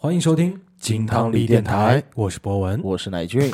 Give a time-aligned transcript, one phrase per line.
[0.00, 2.80] 欢迎收听金汤力电台，我是博文。
[2.84, 3.50] 我是乃俊。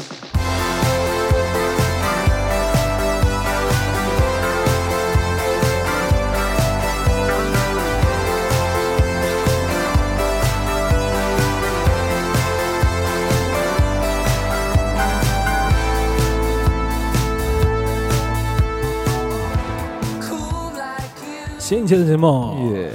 [21.59, 22.91] 新一期的节目，耶，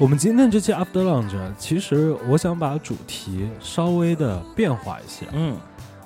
[0.00, 5.26] 我们今天这期 After Lunch，其实我想把主题稍微的变化一些。
[5.34, 5.54] 嗯，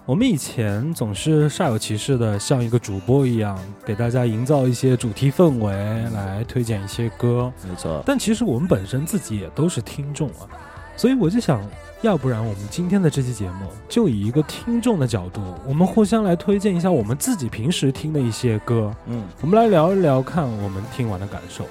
[0.04, 5.72] 我们以前总是煞有其事的像一个主播一样，给大家营造一些主题氛围，
[6.12, 7.52] 来推荐一些歌。
[7.62, 8.02] 没错。
[8.04, 10.50] 但其实我们本身自己也都是听众啊，
[10.96, 11.64] 所以我就想，
[12.02, 21.64] 要不然我们今天的这期节目就以一个听众的角度，我们互相来推荐一下我们自己平时听的一些歌，嗯，我们来聊一聊看我们听完的感受。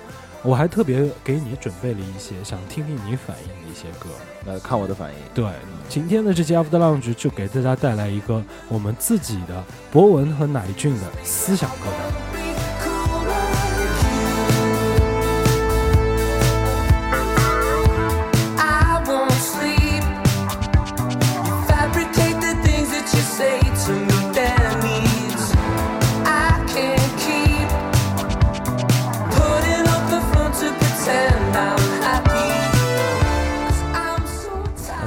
[0.44, 4.10] 我还特别给你准备了一些想听听你反应的一些歌。
[4.46, 5.16] 来看我的反应。
[5.34, 5.46] 对，
[5.88, 12.73] 今天的这期 After Lounge 就给大家带来一个我们自己的博文和乃俊的思想歌单。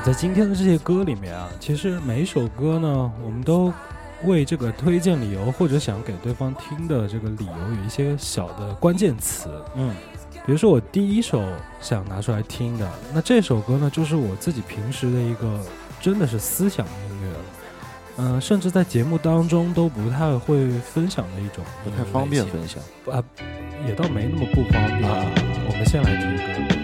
[0.07, 3.75] 在今天的这些歌里面啊，其实每一首歌呢，我们都
[4.23, 9.51] 为这个推荐理由或者想给对方听的这个理由有一些小的关键词。
[9.75, 9.93] 嗯，
[10.47, 11.43] 比如说我第一首
[11.81, 15.61] 想拿出来听的，那这首歌呢，就是我自己平时的一个
[16.01, 17.45] 真的是思想音乐了。
[18.19, 22.81] 嗯、甚至在节目当中都不太会分享的一种不太方便分享。
[23.13, 23.21] 啊，
[23.85, 25.11] 也倒没那么不方便。
[25.11, 25.27] 啊
[25.69, 26.76] 我们先来听歌。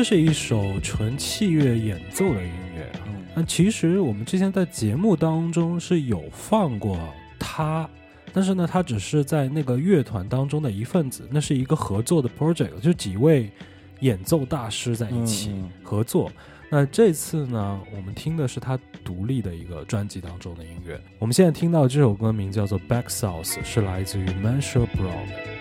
[0.00, 3.04] 这是一首纯器乐演奏的音乐啊。
[3.06, 6.98] 嗯那其实我们之前在节目当中是有放过
[7.38, 7.86] 他，
[8.32, 13.50] 但是呢，他只是在那个乐团当中的一份子，那是一个合作的 project，就几位
[13.98, 16.32] 演奏大师在一起合作。
[16.70, 20.98] 那这次呢，我们听的是他独立的一个专辑当中的音乐。
[21.18, 25.59] 我们现在听到这首歌名叫做《Back South》，是来自于 Mansell Brown。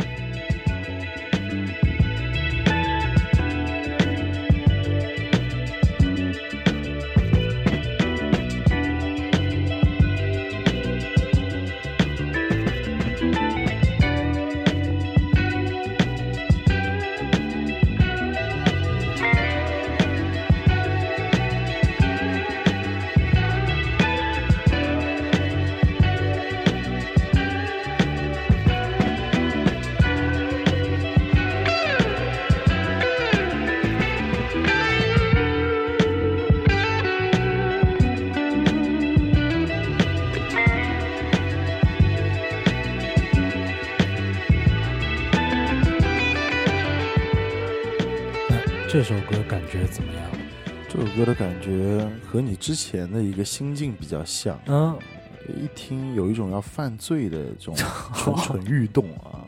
[52.70, 54.96] 之前的一个心境比较像，嗯，
[55.60, 57.76] 一听有一种要犯罪的这种
[58.14, 59.42] 蠢蠢欲动啊。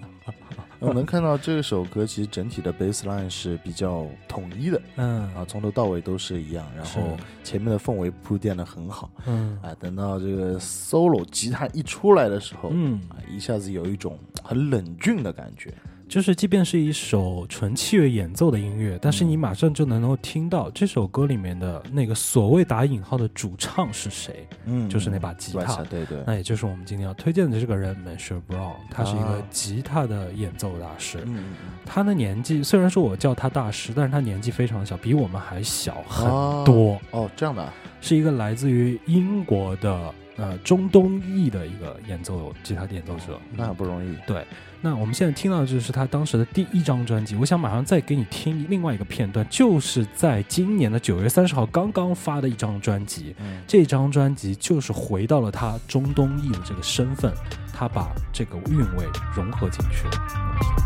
[0.79, 4.81] 我能看到这首歌其实整体的 bass line 是比较统一的。
[4.95, 5.21] 嗯。
[5.35, 9.11] 啊，从头到尾都是一样，然后前面的氛围铺垫的很好。
[9.27, 9.55] 嗯。
[9.61, 9.71] 啊。
[9.79, 15.71] 等到这个 solo 吉他一出来的时候，嗯，啊，一下子有一种很冷峻的感觉。
[16.11, 31.19] 就是即便是一首纯器乐演奏的音乐，但是你马上就能够听到这首歌里面的那个所谓打引号的主唱是谁，嗯就是那把吉他对对对，那也就是我们今天要推荐的这个人 m a s h a Brown，他是一个啊吉他的演奏大师。
[31.19, 31.53] 嗯嗯
[31.85, 43.39] 他的年纪虽然说我叫他大师，但是他年纪非常小，比我们还小很哦多，哦，这样的啊，是一个来自于英国的呃中东裔的一个演奏吉他演奏者。
[43.55, 44.13] 那很不容易。
[44.27, 44.45] 对，
[44.83, 47.35] 那我们现在听到的就是他当时的第一张专辑。
[47.35, 53.35] 我想马上再给你听另外一个片段，就是在今年的九月三十号刚刚发的一张专辑。
[53.37, 57.31] 嗯，这张专辑就是回到了他中东裔的这个身份，
[57.71, 59.05] 他把这个韵味
[59.35, 60.11] 融合进去了。
[60.13, 60.85] 我们听听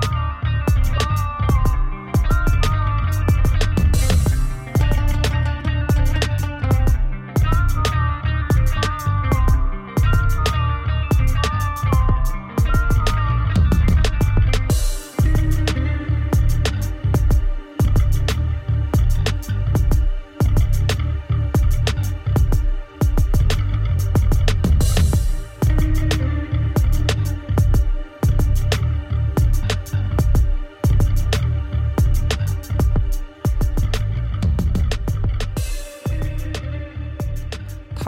[0.00, 0.07] 看。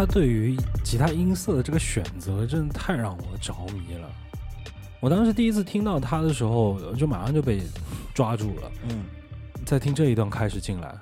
[0.00, 4.10] 他对于吉他音色的这个选择，真的太让我着迷了。
[4.98, 7.60] 我当时第一次听到他的时候，就马上就被
[8.14, 8.72] 抓住了。
[8.88, 9.04] 嗯，
[9.66, 10.94] 在听这一段开始进来，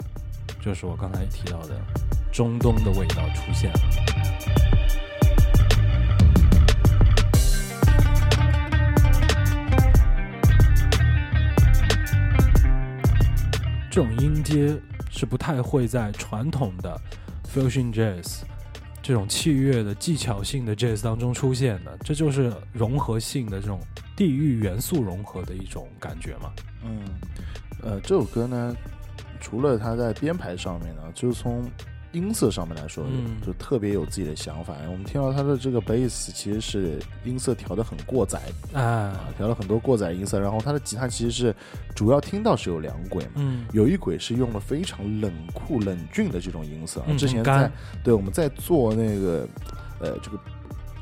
[0.61, 1.81] 就是我刚才提到的
[2.33, 3.79] 中东的味道出现了。
[13.89, 14.77] 这种音阶
[15.09, 17.01] 是不太会在传统的
[17.55, 18.41] fusion jazz
[19.09, 23.81] 这种器乐的技巧性的 jazz 当中出现的，这就是融合性的这种
[24.15, 26.53] 地域元素融合的一种感觉嘛。
[26.85, 27.01] 嗯，
[27.83, 28.77] 呃，这首歌呢，
[29.41, 31.65] 除了它在编排上面呢，就从
[32.13, 34.75] 音色上面来说，嗯就特别有自己的想法。
[34.91, 38.41] 我们听到他的这个 bass 其实是音色调的很过载
[38.73, 41.55] 啊啊，，调了很多过载音色，然后他的吉他其实是
[41.95, 43.33] 主要听到是有两轨嘛。
[43.37, 47.71] 嗯，有一轨是用了非常冷酷冷峻的这种音色，之前在
[48.03, 49.47] 对我们在做那个
[50.01, 50.39] 呃这个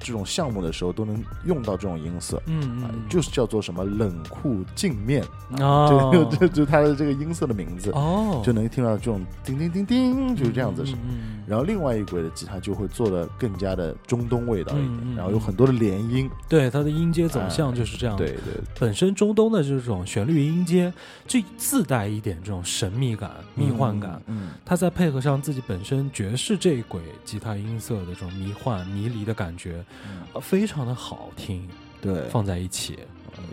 [0.07, 5.25] 这种项目的时候都能用到这种音色，啊嗯嗯，就是叫做什么冷酷镜面，
[5.59, 6.11] 哦。
[6.31, 10.83] 这这 就是它的这个音色的名字，哦，就能听到这种叮叮叮叮，就是这样子。
[10.87, 18.17] 嗯嗯然后另外一轨的吉他就会做的更加的中东味道一点，然后有很多的连音，对，它的音阶走向就是这样。
[18.17, 20.93] 对，对，本身中东的这种旋律音阶
[21.25, 24.21] 就自带一点这种神秘感、迷幻感。
[24.27, 29.96] 嗯，它再配合上自己本身爵士这一轨吉他音色的这种迷幻、迷离的感觉，嗯
[30.35, 31.69] 呃非常的好听，
[32.01, 32.99] 对，放在一起。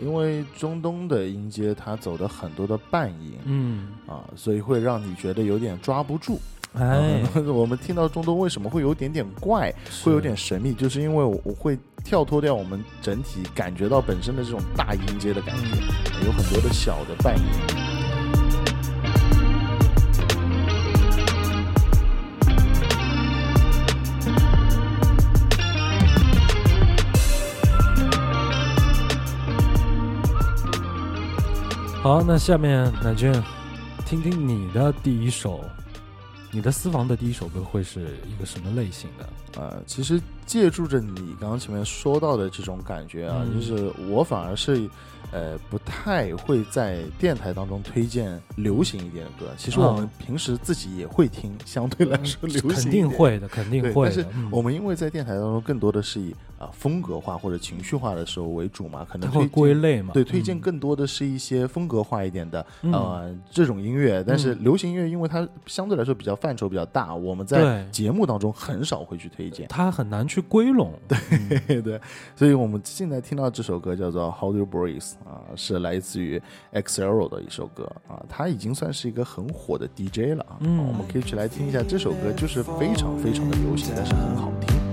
[0.00, 3.34] 因为中东的音阶它走的很多的半音。
[3.44, 6.40] 嗯，啊，所以会让你觉得有点抓不住。
[6.72, 18.03] 哎，啊我们听到中东为什么会有点点怪，会有点神秘，就是因为我我会跳脱掉我们整体感觉到本身的这种大音阶的感觉，有很多的小的半音。
[32.04, 33.32] 好，那下面乃俊，
[34.04, 35.64] 听听你的第一首，
[36.50, 39.26] 你的私房的第一首歌会是一个什么类型的？
[39.58, 44.86] 呃，其实借助着你刚刚前面说到的这种感觉啊，嗯就是我反而是
[45.32, 49.46] 呃不太会在电台当中推荐流行一点的歌。
[49.56, 60.12] 其实我们哦平时自己也会听，相对来说流行肯定会的，肯定对，会但是我们因为在电台当中更多的是以啊、风格化或者情绪化的时候为主嘛，可能会归类嘛？
[60.14, 69.68] 对，推荐嗯更多的是一些风格化一点的、嗯呃这种音乐，但是嗯流行音乐因为它相对来说比较范畴比较大，我们在节目当中很少会去推荐。
[69.68, 70.92] 它很难去归拢。
[71.06, 72.00] 对，对对，
[72.34, 76.40] 所以我们现在听到这首歌叫做《How Do You Breathe》啊，是来自于
[76.72, 84.83] XL 的一首歌啊，它已经算是一个很火的 DJ 了啊，嗯我们可以去来听一下这首歌，就是非常非常的流行，但是很好听。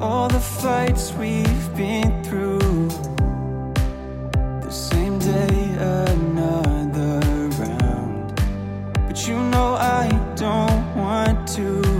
[0.00, 2.88] All the fights we've been through.
[4.62, 5.74] The same day,
[6.08, 7.20] another
[7.58, 8.34] round.
[9.06, 11.99] But you know I don't want to.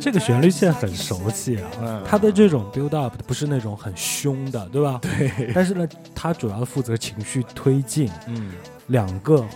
[0.00, 4.98] 这个旋律线很熟悉啊，嗯它的这种 build up 不是那种很凶的，对吧？
[5.02, 5.52] 对。
[5.54, 8.10] 但是呢，它主要负责情绪推进。
[8.26, 8.52] 嗯
[8.86, 9.46] 两个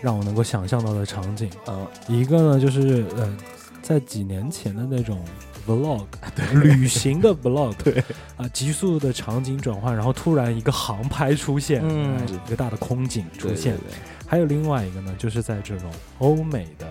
[0.00, 3.36] 让我能够想象到的场景，呃，一个呢就是呃，
[3.82, 5.22] 在几年前的那种
[5.64, 6.04] vlog，
[6.60, 8.02] 旅行的 vlog，对
[8.36, 13.76] 啊，急速的场景转换，然后突然一个航拍出现，嗯哎一个大的空景出对现。
[13.76, 13.94] 对对
[14.26, 15.88] 还有另外一个呢，就是在这种
[16.18, 16.86] 欧美的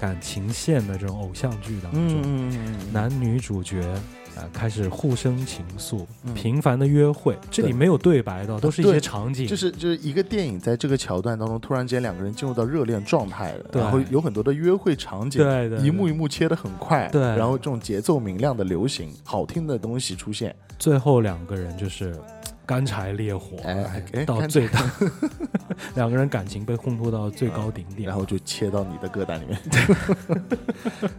[0.00, 2.50] 感情线的这种偶像剧当中，
[2.90, 3.82] 男女主角
[4.36, 6.32] 啊、开始互生情愫，嗯。
[6.32, 17.20] 频繁的约会，这里没有对白的，都是一些场景，就是就是一个电影在这个桥段当中，突然间两个人进入到热恋状态了，然后有很多的约会场景，对对，一幕一幕切的很快，对。
[17.20, 22.16] 然后这种节奏明亮的流行、好听的东西出现，最后两个人就是
[22.70, 24.80] 干柴烈火，哎哎到最大，
[25.96, 29.60] 两个人感情被烘托到最高顶点，然后就切到你的歌单里面。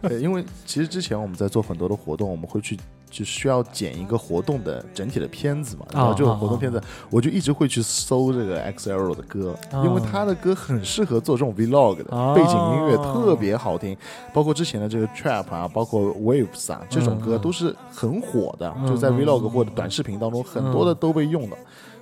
[0.00, 2.78] 对，因为其实之前我们在做很多的活动，我们会去
[3.10, 9.84] 就需要剪一个活动的整体的片子嘛，然后这种活动片子，我就一直会去搜这个 XL 的歌，啊。
[9.84, 12.34] 因为他的歌很适合做这种 Vlog 的、啊。
[12.34, 13.94] 背景音乐，特别好听。
[14.32, 17.40] 包括之前的这个 Trap 啊，包括 Waves 啊，这种歌嗯。
[17.42, 21.41] 都是很火的，嗯就在 Vlog 或者短视频当中，很多的都被用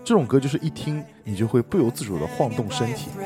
[0.03, 3.11] 这种歌就是一听你就会不由自主的晃动身体。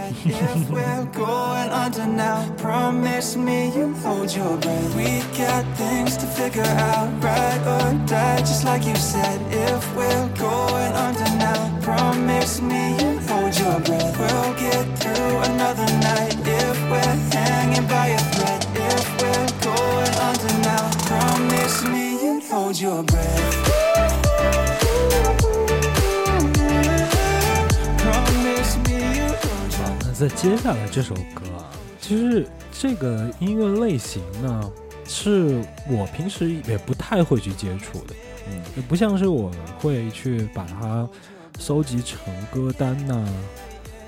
[30.15, 34.73] 在接下来这首歌啊，其实这个音乐类型呢，
[35.05, 38.15] 是我平时也不太会去接触的，
[38.49, 38.63] 嗯。
[38.77, 41.09] 也不像是我会去把它
[41.59, 42.19] 收集成
[42.53, 43.29] 歌单呐、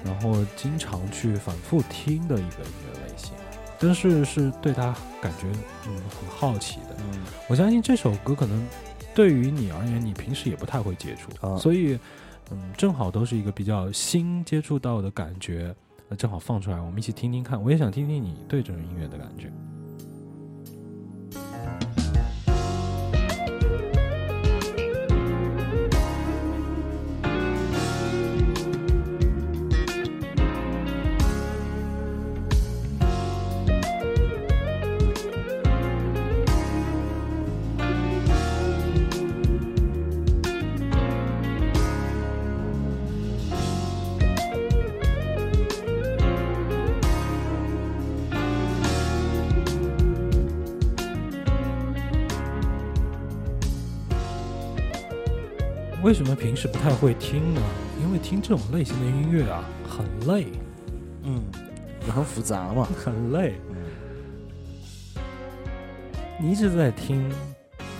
[0.04, 3.32] 然后经常去反复听的一个音乐类型，
[3.78, 5.46] 但是是对它感觉
[5.86, 6.96] 嗯很好奇的。
[7.12, 7.20] 嗯。
[7.48, 8.64] 我相信这首歌可能
[9.14, 11.56] 对于你而言，你平时也不太会接触，啊。
[11.56, 11.98] 所以
[12.50, 15.74] 嗯，正好都是一个比较新接触到的感觉，
[16.08, 17.60] 那正好放出来，我们一起听听看。
[17.62, 19.52] 我也想听听你对这种音乐的感觉。
[56.06, 57.60] 为什么平时不太会听呢？
[58.00, 60.46] 因为听这种类型的音乐啊，很累，
[61.24, 61.42] 嗯，
[62.08, 62.86] 很复杂嘛。
[63.04, 63.54] 很累。
[63.70, 63.76] 嗯
[66.38, 67.28] 你一直在听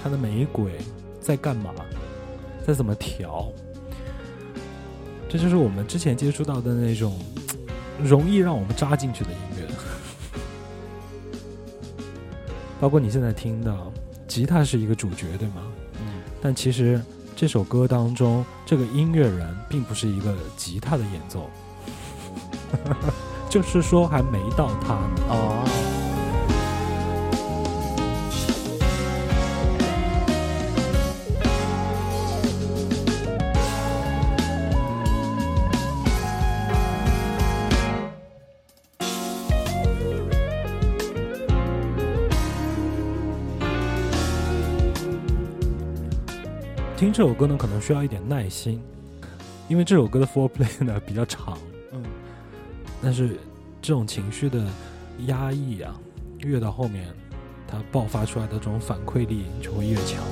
[0.04, 0.75] 它的每一轨
[1.20, 1.75] 在干嘛，
[2.64, 3.50] 在怎么调，
[5.28, 7.18] 这就是我们之前接触到的那种
[8.04, 9.66] 容易让我们扎进去的音乐。
[12.78, 13.76] 包括你现在听的，
[14.28, 15.62] 吉他是一个主角，对吗？
[15.98, 17.02] 嗯但其实
[17.37, 21.50] 这首歌当中，这个音乐人并不是一个吉他的演奏，
[23.50, 25.21] 就是说还没到他呢。
[25.28, 25.62] 哦，
[47.16, 48.78] 这首歌呢，可能需要一点耐心，
[49.68, 51.56] 因为这首歌的 foreplay 呢 比较长，
[51.90, 52.02] 嗯
[53.02, 53.38] 但是
[53.80, 54.62] 这种情绪的
[55.26, 55.99] 压抑啊，
[56.40, 57.08] 越到后面，
[57.66, 60.23] 它爆发出来的这种反馈力就会越强。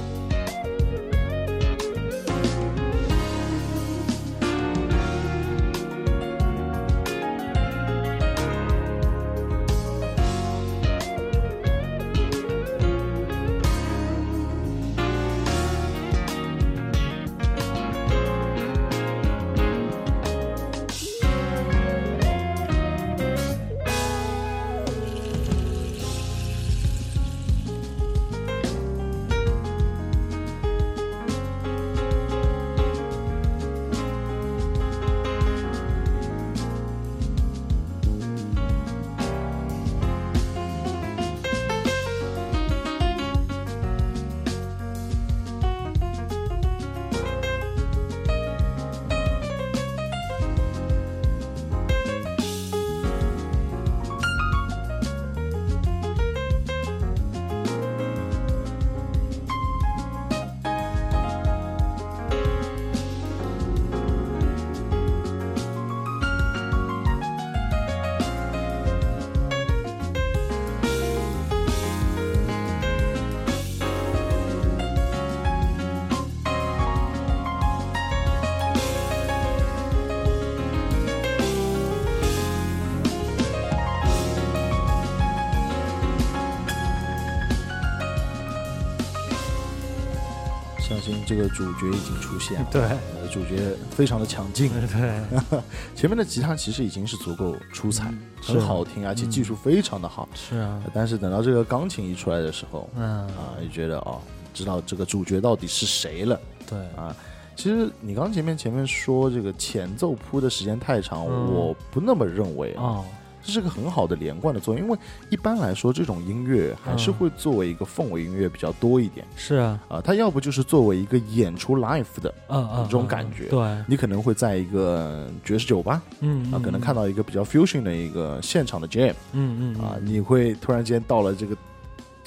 [91.91, 92.69] 角已经出现了。
[92.71, 94.71] 对呃，主角非常的强劲。
[94.71, 95.61] 对，
[95.95, 100.29] 前面的吉他其实已经是足够出彩，嗯很好听，而且嗯技术非常的好。
[100.35, 104.21] 是啊，但是等到这个钢琴一出来的时候，嗯，啊，就觉得哦，
[104.53, 107.15] 知道这个主角到底是谁了对，啊。
[107.57, 112.83] 其实你刚前面前面说这个前奏铺的时间太长，嗯我不那么认为啊。
[112.83, 113.05] 哦，
[113.45, 114.83] 这是个很好的连贯的作用。
[114.83, 114.99] 因为
[115.29, 119.25] 一般来说，这种音乐还是嗯会作为一个氛围音乐比较多一点。
[119.37, 131.55] 是啊，啊、它要不就是作为一个演出 live 的，嗯嗯，这种嗯感觉对，你可能会在一个爵士酒吧嗯啊，可能看到一个比较 fusion 的一个现场的 jam 嗯嗯啊，你会突然间到了这个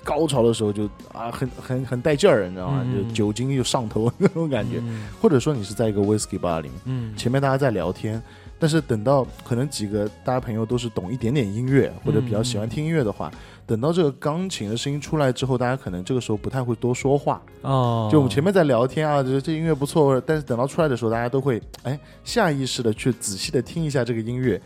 [0.04, 2.82] 高潮的时候就啊，很很很带劲儿，你知道吗？
[2.86, 5.08] 嗯就酒精又上头 那种感觉，嗯。
[5.22, 8.22] 或者说你是在一个 whisky bar 里面，嗯，前面大家在聊天，
[8.60, 13.32] 但是等到可能几个大家朋友都是懂一点点音乐或者比较喜欢听音乐的话，
[13.66, 24.60] 等到这个钢琴的声音出来之后，大家可能这个时候不太会多说话，哦，就我们前面在聊天啊，就是这音乐不错，但是等到出来的时候，大家都会哎下意识的去仔细的听一下这个音乐，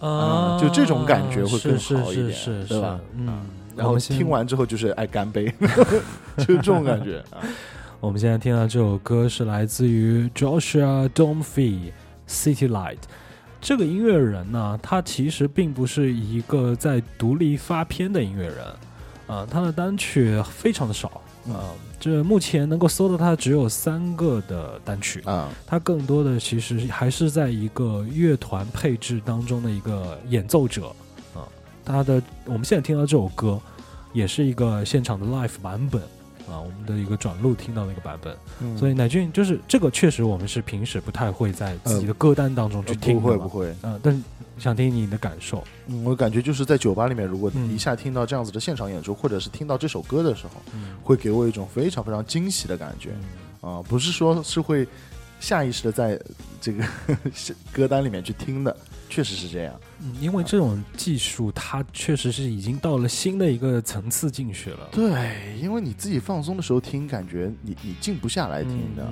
[0.00, 2.98] 啊，就这种感觉会更好一点是是是对吧？
[2.98, 5.52] 是嗯，然后听完之后就是爱干杯，
[6.38, 7.38] 就是这种感觉啊。
[8.00, 12.98] 我们现在听到这首歌是来自于 Joshua Domfey，City Light。
[13.60, 18.64] 这个音乐人呢，他其实并不是一个在独立发片的音乐人，
[19.26, 30.94] 啊、他的单曲非常的少，啊、这目前能够搜到他只有三个的单曲，啊，他更多的其实还是在一个乐团配置当中的一个演奏者
[31.34, 31.42] 啊。
[31.84, 33.60] 他的我们现在听到这首歌，
[34.12, 36.00] 也是一个现场的 live 版本
[36.48, 38.36] 啊，我们的一个转录听到的一个版本。
[38.60, 44.20] 嗯所以乃俊就是这个，确实我们是平时不太会在自己的歌单当中去呃听不会不会，嗯、但是
[44.58, 45.62] 想听你的感受。
[45.86, 53.10] 嗯，我感觉就是在酒吧里面，如果嗯一下听到这样子的现场演出，或者是听到这首歌的时候，嗯会给我一种非常非常惊喜的感觉
[53.60, 54.86] 啊、不是说是会
[55.40, 56.18] 下意识的在
[56.60, 56.84] 这个
[57.72, 58.76] 歌单里面去听的，
[59.10, 59.74] 确实是这样。
[60.06, 64.88] 嗯，因为这种技术，它确实是已经到了新的一个层次进去了。
[64.92, 69.06] 对，因为你自己放松的时候听，感觉你你静不下来听的，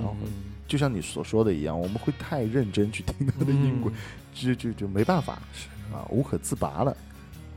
[0.67, 3.95] 就像你所说的一样，我们会太认真去听它的音轨，嗯
[4.33, 6.95] 就就就没办法是啊，无可自拔了。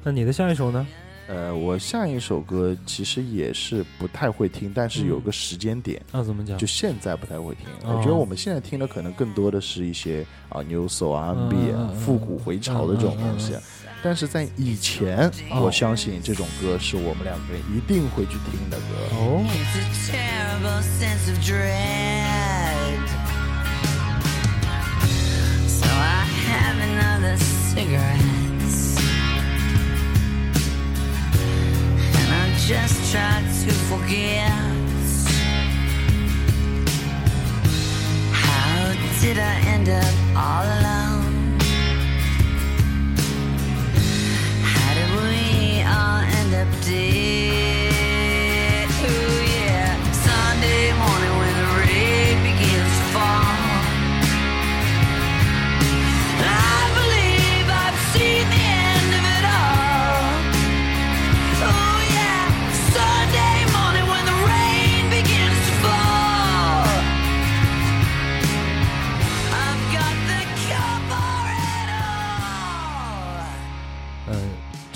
[0.04, 0.86] 那你的下一首呢？
[1.28, 6.56] 呃，我下一首歌其实也是不太会听，但是有嗯个时间点，那怎么讲？
[6.56, 7.66] 就现在不太会听。
[7.84, 13.52] 哦我觉得我们现在听的可能更多的是一些啊 new soul R&B 啊复古回潮的这种东西。
[14.02, 18.84] 但是在以前，哦我相信这种歌是我们两个人一定会去听的歌。
[19.12, 21.38] 哦，It's a terrible sense of
[32.68, 34.50] just try to forget.
[38.30, 41.58] How did I end up all alone?
[44.60, 47.87] How did we all end up dead?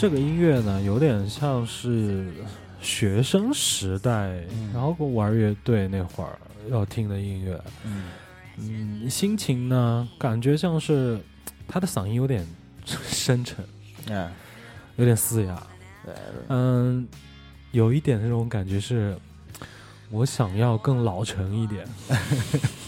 [0.02, 2.26] 这个音乐呢，有点像是
[2.80, 4.42] 学生时代，
[4.74, 6.36] 然后玩乐队那会儿
[6.68, 7.64] 要听的音乐。
[7.84, 8.02] 嗯，
[8.56, 11.20] 嗯，心情呢，感觉像是
[11.68, 12.44] 他的嗓音有点
[12.84, 13.64] 深沉，
[14.08, 14.28] 嗯，
[14.96, 15.62] 有点嘶哑。
[16.48, 17.06] 嗯，
[17.70, 19.16] 有一点那种感觉是，
[20.10, 21.86] 我想要更老成一点。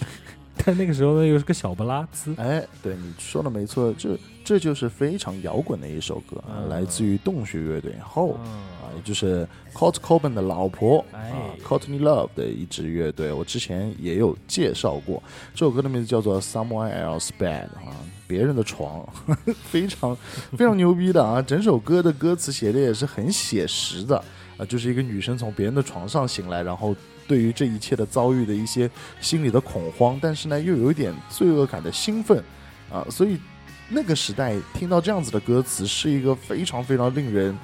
[0.64, 2.34] 但那个时候呢，又是个小不拉兹。
[2.38, 8.38] 哎，对你说的没错，这这就是非常摇滚的一首歌啊，嗯来自于洞穴乐队后。
[8.44, 15.22] 嗯啊，也就是 Kurt Cobain 的老婆哎啊，Courtney Love 的一支乐队，我之前也有介绍过。
[15.54, 17.96] 这首歌的名字叫做 Someone Else Bed 啊，
[18.26, 19.06] 别人的床，
[19.64, 20.16] 非常
[20.56, 21.42] 非常牛逼的啊！
[21.42, 24.22] 整首歌的歌词写的也是很写实的
[24.58, 26.94] 啊，就是一个女生从别人的床上醒来，然后
[27.26, 32.42] 对于这一切的遭遇的一些心里的恐慌，但是呢又有一点罪恶感的兴奋
[32.90, 33.38] 啊，所以
[33.88, 37.56] 那个时代听到这样子的歌词，是一个非常非常令人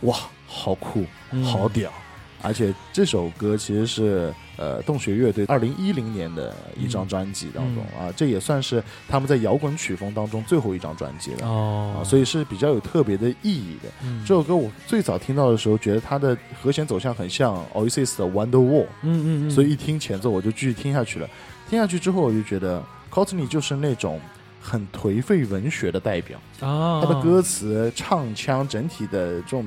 [0.00, 1.92] 哇，好酷，嗯好屌！
[2.42, 12.02] 而且这首歌其实是呃洞穴乐队二零一零年的一张专辑当中、啊，这也算是他们在摇滚曲风当中最后一张专辑了、哦。
[12.02, 13.88] 啊，所以是比较有特别的意义的。
[14.04, 14.20] 嗯。
[14.26, 21.28] 这首歌我最早听到的时候，觉得它的和弦走向很像 Oasis 的 Wonderwall，、嗯嗯嗯，所以一听前奏我就继续听下去了。
[21.70, 24.20] 听下去之后，我就觉得 Courtney 就是那种
[24.60, 26.38] 很颓废文学的代表。
[26.60, 29.66] 啊，他的歌词、唱腔整体的这种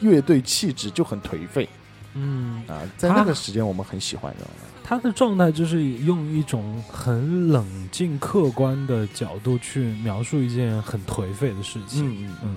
[0.00, 1.68] 乐队气质就很颓废
[2.14, 4.46] 嗯，啊，在那个时间我们很喜欢的。
[4.82, 12.24] 他的状态就是用一种很冷静、客观的角度去描述一件很颓废的事情。
[12.24, 12.56] 嗯嗯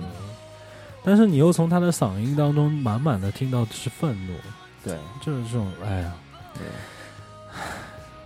[1.04, 4.32] 但是你又从他的嗓音当中满满的听到的是愤怒，
[4.82, 6.12] 对就是这种，哎呀，
[6.54, 6.62] 对。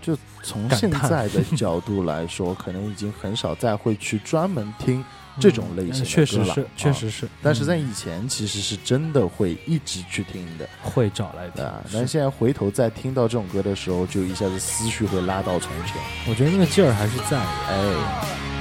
[0.01, 5.05] 就从现在的角度来说，可能已经很少再会去专门听
[5.41, 7.29] 这种类型的嗯确实是，确啊实是。
[7.43, 11.83] 但是在嗯以前其实是真的会一直去听的，会找来听对啊。
[11.93, 15.97] 但是现在回头再听到这种歌的时候，就一下子思绪会拉到从前。
[16.29, 17.47] 我觉得那个劲儿还是在的。
[17.69, 18.58] 哎，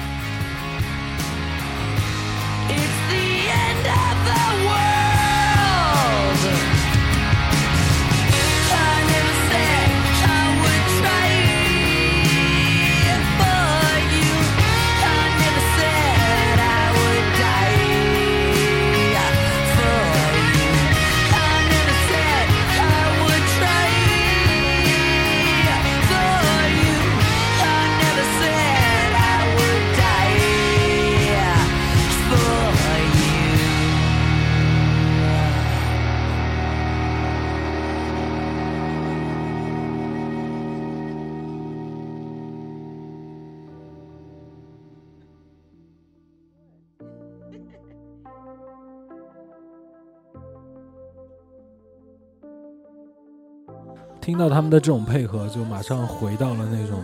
[54.27, 57.01] 听到他们的这种配合，就马上回到了那种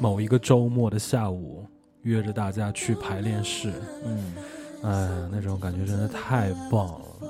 [0.00, 1.64] 某一个周末的下午，
[2.02, 3.72] 约着大家去排练室，
[4.04, 4.34] 嗯，
[4.82, 7.00] 哎，那种感觉真的太棒了。
[7.20, 7.28] 对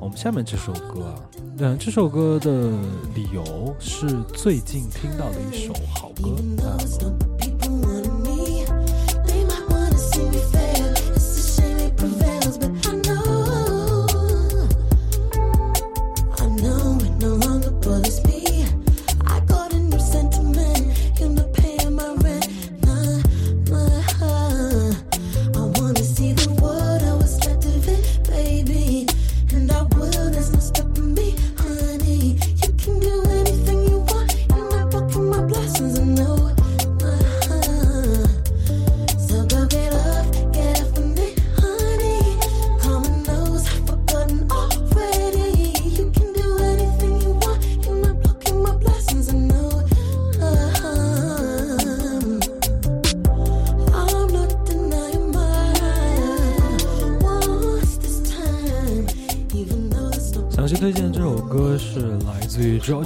[0.00, 2.70] 我们下面这首歌啊，嗯，这首歌的
[3.14, 6.30] 理由是最近听到的一首好歌。
[6.64, 7.29] 啊，People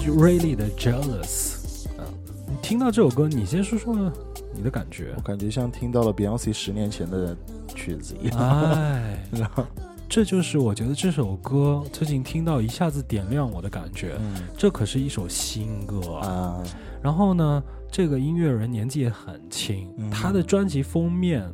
[0.05, 1.57] 自于 George Riley 的《Jealous》
[1.99, 2.05] 啊。
[2.47, 4.13] 你听到这首歌，你先说说
[4.55, 5.23] 你的感觉我。
[5.23, 7.35] 感觉像听到了 Beyonce 十年前的
[7.75, 8.39] 曲子一样。
[8.39, 9.27] 哎，
[10.09, 14.17] 这就是我觉得这首歌最近听到一下子点亮我的感觉。
[14.21, 16.29] 嗯这可是一首新歌啊！
[16.29, 16.63] 啊，
[17.03, 21.51] 然后呢，这个音乐人年纪也很轻，嗯他的专辑封面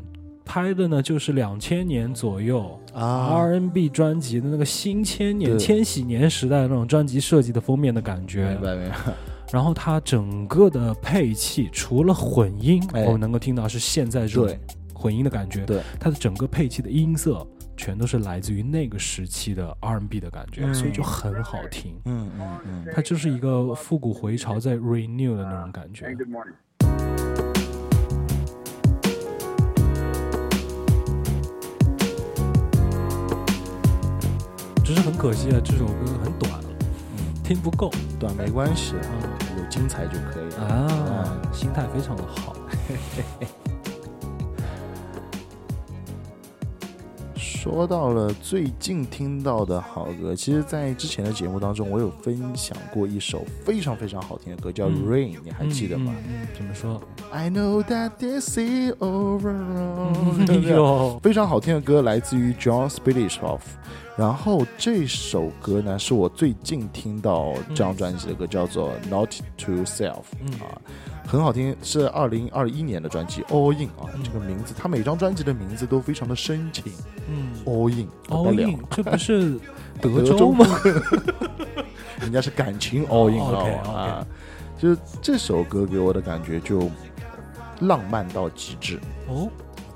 [0.51, 8.61] 拍的呢就是两千年左右啊 R&B 专辑的那个新千年、千禧年时代的那种专辑设计的封面的感觉明。
[8.61, 8.97] 白明白。
[9.53, 14.59] 然后它整个的配器，除了混音，哎我们能够听到是现在这种对
[14.93, 15.65] 混音的感觉。
[15.65, 21.95] 对，它的整个配器的音色全都是来自于那个时期的 R&B 的感觉，嗯所以就很好听。
[22.07, 26.07] 嗯嗯嗯，它就是一个复古回潮在 renew 的那种感觉。
[34.91, 36.53] 只是很可惜啊，这首歌很短，
[37.45, 39.07] 听不够短没关系啊，
[39.57, 40.65] 有精彩就可以了。
[40.67, 42.57] 啊，心态非常的好。
[47.37, 56.13] 说到了最近听到的好歌，其实，在之前的节目当中，我有分享过一首非常非常好听的歌，叫《嗯 Rain》，你还记得吗、
[56.57, 57.01] 怎么说
[57.31, 59.55] ？i know that this is over，
[60.41, 63.61] 哎 对不对呦，非常好听的歌，来自于 John Spillishoff。
[64.17, 70.53] 然后这首歌呢，是我最近听到这张专辑的歌，叫做《Not to Self》嗯。
[70.61, 70.77] 啊，
[71.27, 74.11] 很好听，是二零二一年的专辑《All In》啊。
[74.15, 74.23] 嗯。
[74.23, 76.85] 这个名字，它每张专辑的名字都非常的深情，
[77.29, 79.59] 嗯，《All In》，All In，，这不是
[80.01, 80.67] 德德州吗？
[82.21, 84.27] 人家是感情 All In 哦，OK，啊啊，
[84.79, 86.91] 就是这首歌给我的感觉就
[87.81, 89.49] 浪漫到极致，哦，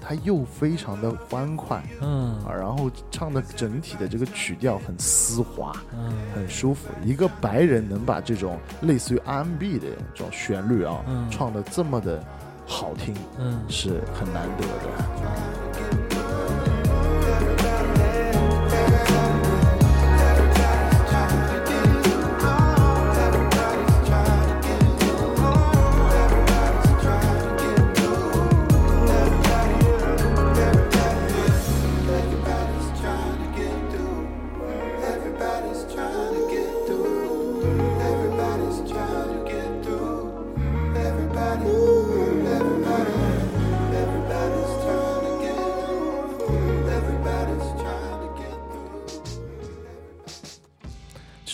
[0.07, 1.83] 它又非常的欢快。
[2.01, 6.89] 嗯啊，然后唱的整体的这个曲调很丝滑，嗯很舒服。
[7.05, 12.23] 一个白人能把这种类似于 R&B 的这种旋律啊，嗯唱的这么的
[12.67, 15.64] 好听，嗯，是很难得的。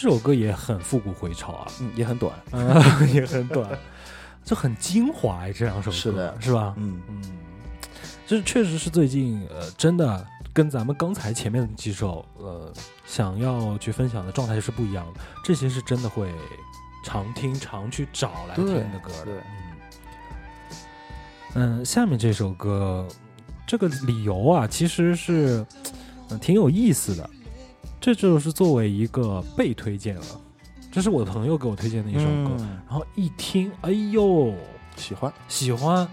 [0.00, 3.68] 这首歌也很复古回潮啊，嗯，也很短， 嗯，也很短，
[4.42, 6.72] 就很精华哎，这两首歌是的是吧？
[6.78, 7.22] 嗯，嗯，
[8.26, 12.72] 这确实是最近呃，真的跟咱们刚才前面的几首呃
[13.04, 15.20] 想要去分享的状态是不一样的。
[15.44, 16.32] 这些是真的会
[17.04, 19.24] 常听、常去找来听的歌的。
[19.26, 19.42] 对嗯
[21.80, 23.06] 嗯，下面这首歌，
[23.66, 25.62] 这个理由啊，其实是
[26.30, 27.28] 嗯、挺有意思的。
[28.00, 30.24] 这就是作为一个被推荐了，
[30.90, 34.54] 这是我的朋友给我推荐的一首歌，嗯然后一听，哎呦，
[34.96, 36.08] 喜欢，喜欢。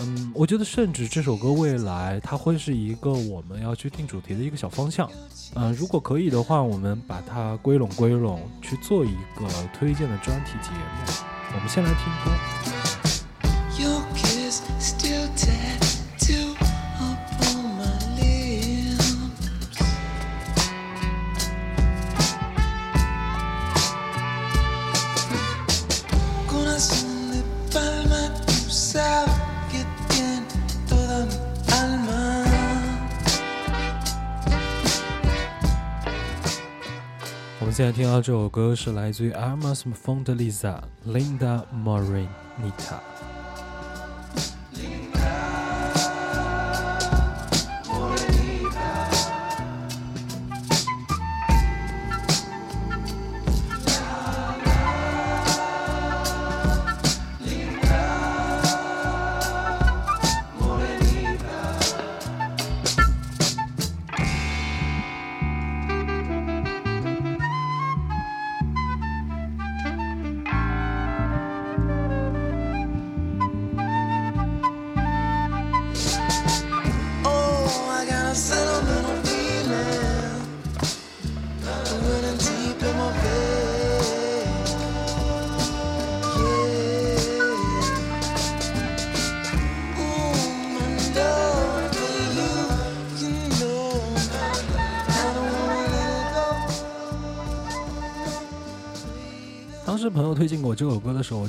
[0.00, 5.10] 嗯，我觉得甚至这首歌未来它会是一个我们要去定主题的一个小方向。
[5.54, 9.46] 嗯、如果可以的话，我们把它归拢归拢，去做一个
[9.78, 11.12] 推荐的专题节目。
[11.54, 12.81] 我们先来听歌。
[37.82, 43.21] 现在听到这首歌是来自于 Armas f o n d e l i z a Linda Morinita。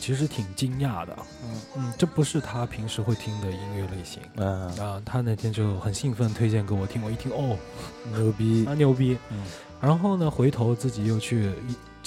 [0.04, 1.16] 其实挺惊讶的。
[1.46, 5.02] 嗯嗯，这不是他平时会听的音乐类型嗯，啊。
[5.06, 7.58] 他那天就很兴奋推荐给我听，我一听哦，
[8.13, 9.18] 牛逼啊，牛逼！
[9.32, 9.38] 嗯
[9.80, 11.52] 然后呢，回头自己又去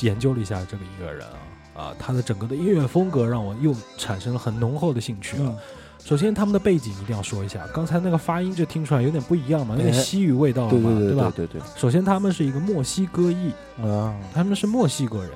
[0.01, 1.27] 研究了一下这个音乐人
[1.75, 5.45] 啊，啊，他的整个的音乐风格让我又产生了很浓厚的兴趣啊。
[5.47, 5.57] 嗯
[6.05, 11.33] 首先，他们的背景一定要说一下，刚才那个发音就听出来有点不一样嘛，有点哎西语味道了嘛，对对对吧？
[11.35, 13.51] 对对首先，他们是一个墨西哥裔，
[13.83, 15.33] 对，啊，他们是墨西哥人，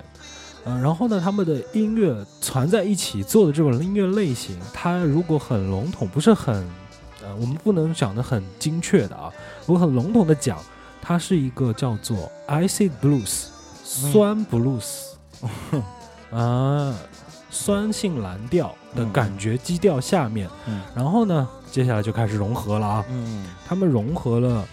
[0.65, 6.55] 嗯、然后呢，他们的音乐攒在一起做的这种音乐类型，它如果很笼统，不是很，
[7.23, 9.33] 呃，我们不能讲的很精确的啊，
[9.67, 10.59] 如果很笼统的讲，
[11.01, 13.47] 它是一个叫做 acid blues
[13.83, 15.13] 酸 blues，
[16.31, 16.95] 啊，
[17.51, 20.81] 酸性蓝调的感觉基调下面，嗯。
[20.95, 24.65] 然后呢，接下来就开始融合了啊，嗯，他们融合了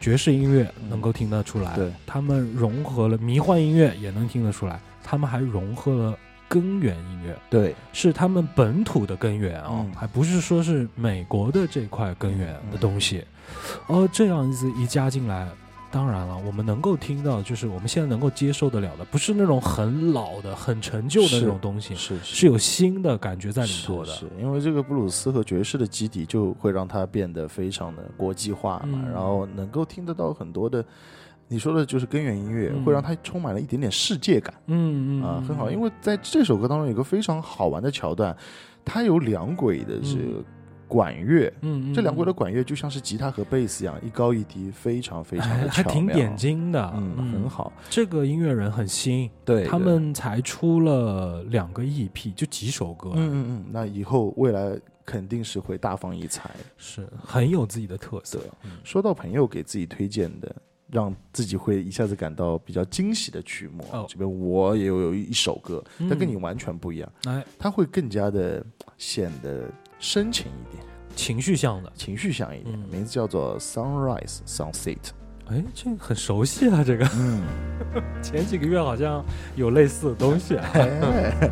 [0.00, 0.88] 爵士音乐，嗯。
[0.88, 4.76] 能够听得出来；对，他们融合了迷幻音乐，也能听得出来；
[5.10, 6.16] 他们还融合了
[6.48, 13.24] 根源音乐，对，是他们本土的根源啊、嗯还不是说是美国的这块根源的东西。
[13.88, 15.48] 哦，这样子一加进来。
[15.90, 24.12] 当然了，我们能够听到，就是我们现在能够接受得了的，不是那种很老的、很陈旧的是那种东西，是是有新的感觉在里头的。
[24.12, 30.84] 是，是因为这个布鲁斯和爵士的基底就会让它变得非常的国际化嘛，嗯然后能够听得到很多的，
[31.52, 35.68] 你说的就是根源音乐，嗯会让它充满了一点点世界感嗯嗯啊，很好。
[35.68, 38.34] 因为为在这首歌当中有一个非常好玩的桥段，
[38.84, 40.44] 它有两轨的这个
[40.86, 41.52] 管乐。
[41.62, 47.48] 嗯这两轨的管乐就像是吉他和贝斯一样，一高一低，非常非常哎的巧妙还挺点，睛的，嗯，很。
[47.48, 47.72] 好。
[47.88, 56.50] 这个音乐人很新，对，他们才出了两个 EP，就几首歌，嗯嗯嗯，那以后未来肯定是会大放异彩。
[56.76, 58.38] 是很有自己的特色。
[58.62, 60.54] 嗯说到朋友给自己推荐的，
[60.90, 64.06] 让自己会一下子感到比较惊喜的曲目，哦。
[64.08, 66.08] 这边我也有有一首歌，嗯。
[66.08, 68.64] 但跟你完全不一样，哎，它会更加的
[68.98, 72.88] 显得深情一点，情绪向的，情绪向一点，嗯。
[72.90, 74.98] 名字叫做 Sunrise Sunset。
[75.46, 77.08] 哎，这个很熟悉啊，这个。
[77.16, 77.42] 嗯，
[78.22, 79.24] 前几个月好像
[79.56, 80.70] 有类似的东西啊。
[80.74, 81.50] 哎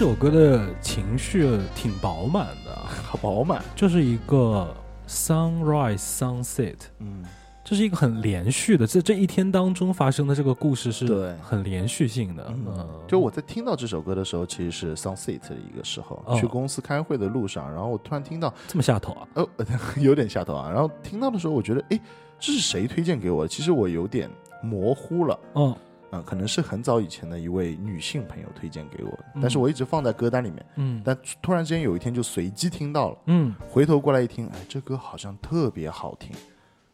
[0.00, 4.74] 首歌的情绪挺饱满的，好饱满，就是一个
[5.06, 7.22] sunrise sunset，嗯，
[7.62, 12.46] 这是一个很连续的，这这一天当中发生的这个故事是对很连续性的。
[12.48, 19.28] 嗯嗯，就我在听到这首歌的时候，其实是 sunset 的一个时候，哦去公司开会的路上，然后我突然听到，这么下头啊？
[19.34, 19.46] 哦，
[20.00, 20.70] 有点下头啊。
[20.70, 22.00] 然后听到的时候，我觉得，哎，
[22.38, 23.48] 这是谁推荐给我的？
[23.48, 24.30] 其实我有点
[24.62, 25.38] 模糊了。
[25.52, 25.76] 哦，
[26.10, 29.40] 啊、可能是很早以前的一位女性朋友推荐给我的，嗯。
[29.40, 30.66] 但是我一直放在歌单里面。
[30.76, 31.00] 嗯。
[31.04, 36.30] 但突然之间有一天就随机听到了，嗯，回头过来一听，哎，这歌好像特别好听，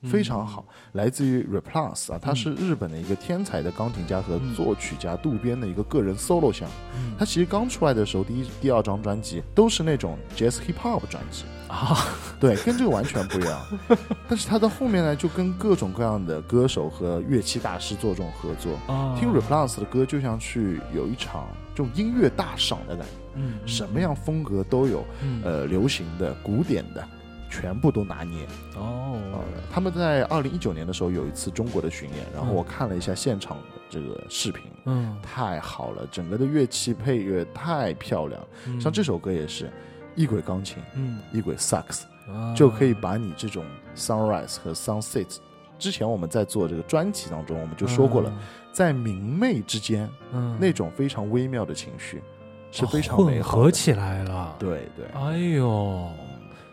[0.03, 6.75] 嗯非常好，来自于 Replus 啊，他是日本的一个天才的钢琴家和作曲家渡边的一个个人 solo 项目。
[6.97, 7.15] 嗯。
[7.19, 11.97] 他其实刚出来的时候，第一、第二张专辑都是那种 jazz hip hop 专辑，啊，
[12.39, 13.61] 对，跟这个完全不一样。
[14.29, 18.75] 但是他到后面呢，就跟各种各样的歌手和乐器大师做这种合作。
[18.93, 27.07] 啊听 Replus 的歌，就像去有一场这种音乐大赏的感觉，嗯什么样风格都有，嗯呃，流行的、古典的，
[27.51, 28.47] 全部都拿捏。
[28.77, 29.41] 哦呃，
[29.73, 38.41] 他们在二零一九年的时候有一次中国的巡演，然后嗯我看了一下现场的这个视频，嗯，太好了，整个的乐器配乐太漂亮。
[38.67, 39.71] 嗯像这首歌也是，
[40.17, 41.21] 一轨钢琴，嗯。
[41.33, 42.53] 一轨萨克斯，啊。
[42.55, 45.37] 就可以把你这种 sunrise 和 sunset。
[45.79, 48.33] 之前我们在做这个专辑当中，我们就说过了，
[48.73, 52.23] 在明媚之间，嗯，那种非常微妙的情绪
[52.73, 53.57] 是非常哦美好的。
[53.57, 56.09] 混合起来了。，对对，哎呦，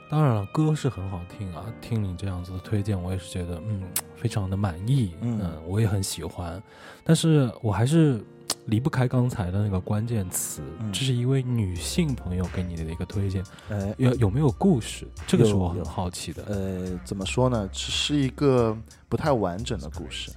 [0.10, 3.84] 当然了，歌是很好听啊，听你这样子的推荐，我也是觉得嗯
[4.16, 6.64] 非常的满意，嗯我也很喜欢，
[7.04, 8.24] 但是我还是
[8.68, 15.06] 离不开刚才的那个关键词，嗯这是一位女性朋友给你的一个推荐，呃有有没有故事？
[15.28, 16.44] 这个是我很好奇的。
[16.46, 17.68] 呃，怎么说呢？
[17.74, 18.78] 只是一个
[19.10, 20.32] 不太完整的故事，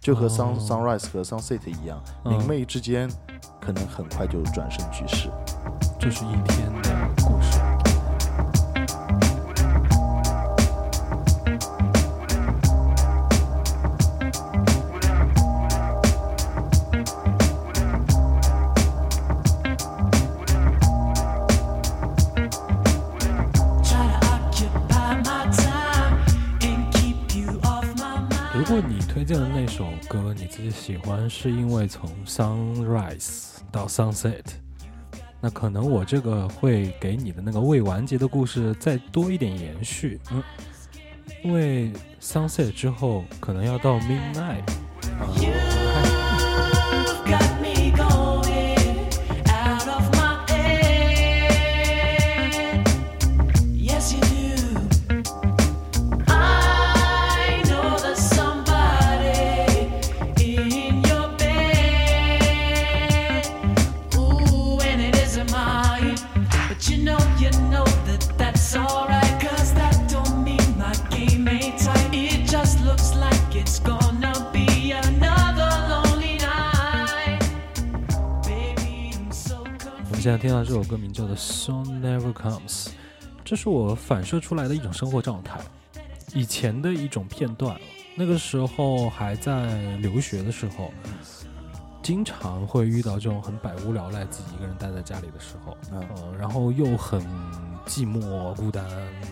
[0.00, 3.08] 就和 sun、哦 sunrise 和 sunset 一样，嗯明媚之间
[3.60, 5.30] 可能很快就转身即逝。
[5.98, 7.08] 这是一天的
[28.70, 34.44] 如果你推荐的那首歌你自己喜欢，是因为从 sunrise 到 sunset，
[35.40, 40.20] 那可能我这个会给你的那个未完结的故事再多一点延续。
[40.30, 40.40] 嗯，
[41.42, 44.62] 因为 sunset 之后可能要到 midnight。
[80.82, 82.86] 首歌名叫做《Sun Never Comes》，
[83.44, 85.60] 这是我反射出来的一种生活状态，
[86.32, 87.78] 以前的一种片段。
[88.16, 90.90] 那个时候还在留学的时候，
[92.02, 96.00] 经常会遇到这种很百无聊赖，自己一个人待在家里的时候，嗯。
[96.00, 97.20] 呃，然后又很
[97.84, 98.82] 寂寞孤单，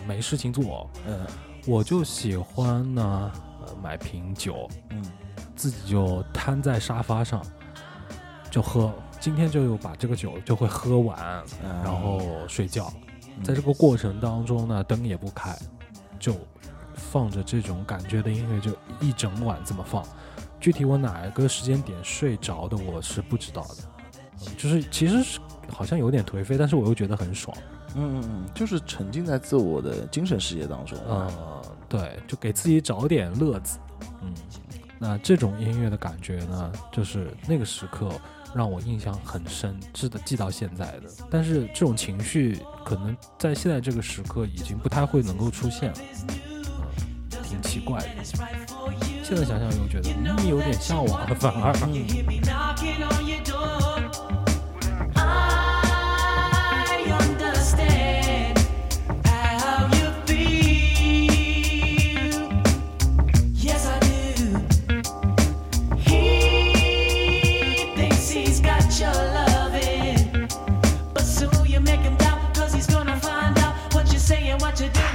[0.07, 1.25] 没事情做，嗯。
[1.65, 3.31] 我就喜欢呢，
[3.65, 5.03] 呃，买瓶酒，嗯。
[5.55, 7.43] 自己就瘫在沙发上
[8.51, 12.91] 就喝，今天就把这个酒就会喝完，嗯然后睡觉。
[13.37, 15.57] 嗯在这个过程当中呢，灯也不开，
[16.19, 16.35] 就
[16.93, 20.05] 放着这种感觉的音乐，就一整晚这么放。
[20.59, 23.75] 具体我哪一个时间点睡着的，我是不知道的。
[24.45, 25.39] 嗯就是其实是
[25.71, 27.55] 好像有点颓废，但是我又觉得很爽。
[27.95, 30.97] 嗯嗯嗯，就是沉浸在自我的精神世界当中。
[31.09, 31.31] 嗯，
[31.87, 33.79] 对，就给自己找点乐子。
[34.21, 34.33] 嗯，
[34.97, 38.09] 那这种音乐的感觉呢，就是那个时刻
[38.55, 41.03] 让我印象很深，记得记到现在的。
[41.29, 45.97] 但是这种情绪可能在现在这个时刻已经不太会能够出现了，
[46.27, 46.35] 嗯，
[47.43, 48.07] 挺奇怪的。
[49.23, 51.73] 现在想想又觉得嗯有点向往了，反而。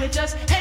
[0.04, 0.53] It just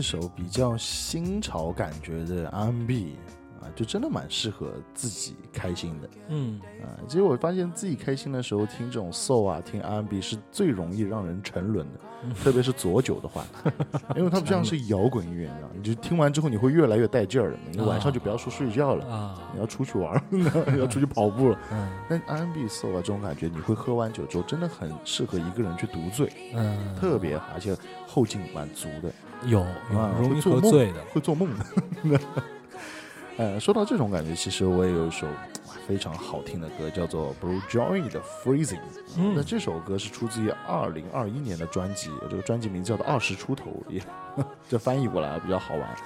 [0.00, 3.16] 这首比较新潮感觉的 R&B
[3.60, 6.88] 啊，就真的蛮适合自己开心的嗯，啊。
[7.06, 13.44] 其实我发现自己开心的时候听这种 soul 啊，听 R&B 是最容易让人沉沦的，特别是左酒的话，
[14.16, 19.04] 因为它不像是摇滚音乐，你知道，你就听完之后你会越来越带劲儿的，你晚上就不要说睡觉了。
[19.06, 21.58] 啊，你要出去玩儿， 你要出去跑步了。
[21.72, 27.76] 嗯但 R&B soul 啊，这种感觉，你会喝完酒之后，真的很适合一个人去独醉，嗯，特别好，而且
[28.06, 29.12] 后劲蛮足的。
[29.44, 32.20] 有有啊容易喝醉的，会做梦的。
[33.36, 35.26] 呃，说到这种感觉，其实我也有一首
[35.88, 38.80] 非常好听的歌，叫做 Blue Joy 的 Freezing。
[39.16, 44.02] 嗯那这首歌是出自于二零二一年的专辑，这个专辑名字叫做《二十出头》，也
[44.68, 45.96] 这翻译过来比较好玩。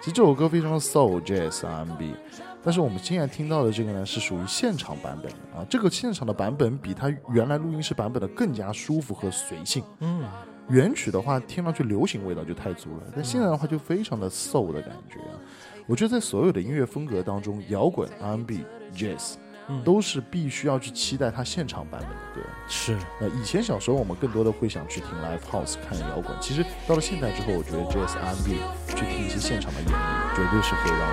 [0.00, 2.16] 其实这首歌非常的 soul jazz R&B，
[2.64, 9.84] 但是我们现在听到的这个呢是属于现场版本啊，这个现场的版本比它原来录音室版本的更加舒服和随性。
[10.00, 10.24] 嗯
[10.68, 15.38] 原曲的话，听上去流行味道就太足了，但现在的话就非常的 soul 的感觉啊。
[15.86, 19.34] 我觉得在所有的音乐风格当中，摇滚、R&B、Jazz
[19.68, 22.40] 嗯都是必须要去期待它现场版本的歌。
[22.68, 29.92] 是，呃，以前小时候我们更多的会想去听 live house 看摇滚，其实到了现在之后，我觉得 Jazz、R&B 去听一些现场的演绎，
[30.36, 31.08] 绝对是会让人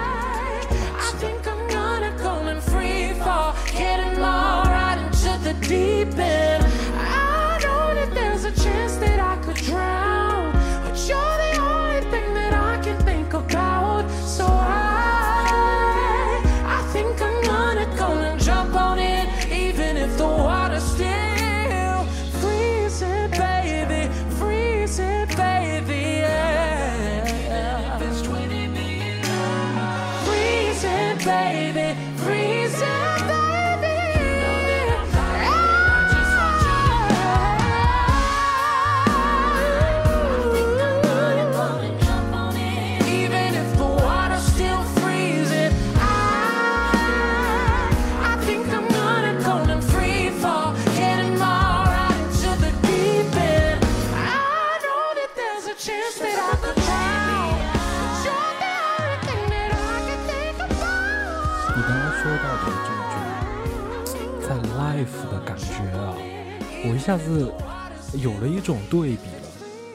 [0.62, 1.26] 充满 I 期待。
[9.62, 11.49] drown.
[67.10, 67.52] 下子
[68.22, 69.50] 有了一种对比了。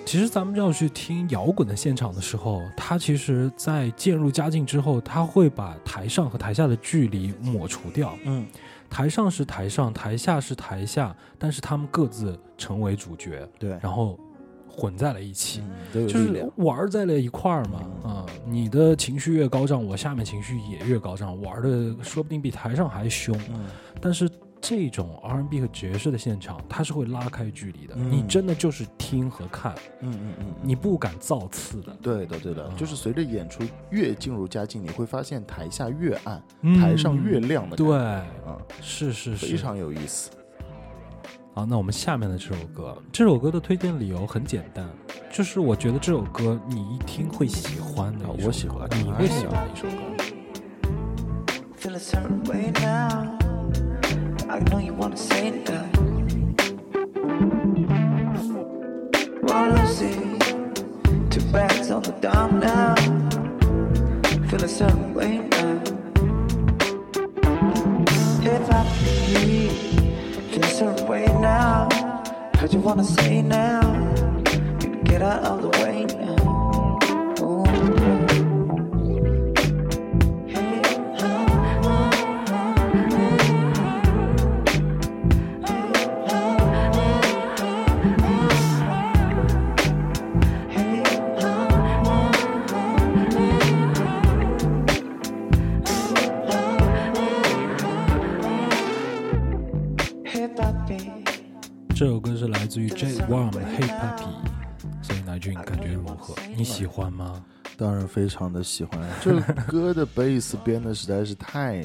[0.05, 8.19] 其实咱们要去听摇滚的现场的时候，他其实在渐入佳境之后，他会把台上和台下的距离抹除掉。
[8.25, 8.45] 嗯，
[8.91, 14.19] 台上是台上，台下是台下，但是他们各自成为主角，对，然后
[14.69, 15.62] 混在了一起。
[15.95, 16.51] 嗯就是。
[16.57, 23.39] 玩在了一块儿嘛，啊、你的情绪越高涨，我下面情绪也越高涨，玩的说不定比台上还凶。
[23.51, 23.67] 嗯
[24.01, 24.29] 但是
[24.67, 31.95] 这种 R&B 和爵士的现场，它是会拉开距离的，嗯你真的就是听和看，嗯嗯嗯，你不敢造次的。
[32.01, 37.77] 对的，对的，就是随着演出越进入佳境，你会发现台下越暗，嗯台上越亮的。
[37.77, 38.25] 对，啊，
[38.81, 40.31] 是是是，非常有意思。
[41.53, 44.89] 好，那我们下面的这首歌，这首歌的推荐理由很简单，
[45.31, 49.95] 就是我觉得这首歌你一听会喜欢的我喜欢你会喜欢的一首歌。
[54.55, 55.51] I know you wanna say
[59.51, 60.15] let's see.
[61.29, 62.95] Two bags on the dime now.
[64.49, 65.83] Feel a certain way now.
[68.55, 68.83] If I
[69.27, 69.69] be,
[70.53, 71.89] feel certain way now.
[72.57, 73.83] Heard you wanna say now.
[74.81, 76.34] You get out of the way now.
[106.65, 107.45] 喜欢吗？
[107.77, 109.01] 当然非常的喜欢。
[109.21, 111.85] 这歌的 bass 编的实在是太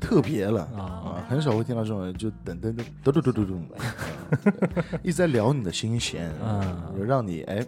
[0.00, 7.64] 特别了啊，很少会听到这种，就噔噔噔噔噔噔噔噔， 一在撩你的心弦啊，就让你哎。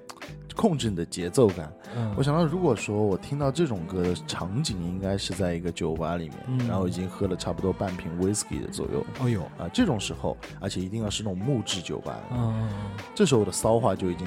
[0.55, 1.73] 控制你的节奏感。
[1.97, 9.05] 嗯我想到，如果说我听到这种歌的场景，应该是在一个酒吧里面，嗯然后已经喝了差不多半瓶 whisky 的左右。
[9.21, 12.69] 哎呦，啊，这种时候，而且一定要是那种木质酒吧，嗯
[13.15, 14.27] 这时候的骚话就已经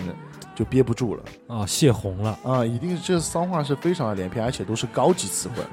[0.55, 2.65] 就憋不住了啊，泄洪了，啊！
[2.65, 5.63] 一定这骚话是非常的连篇，而且都是高级词汇。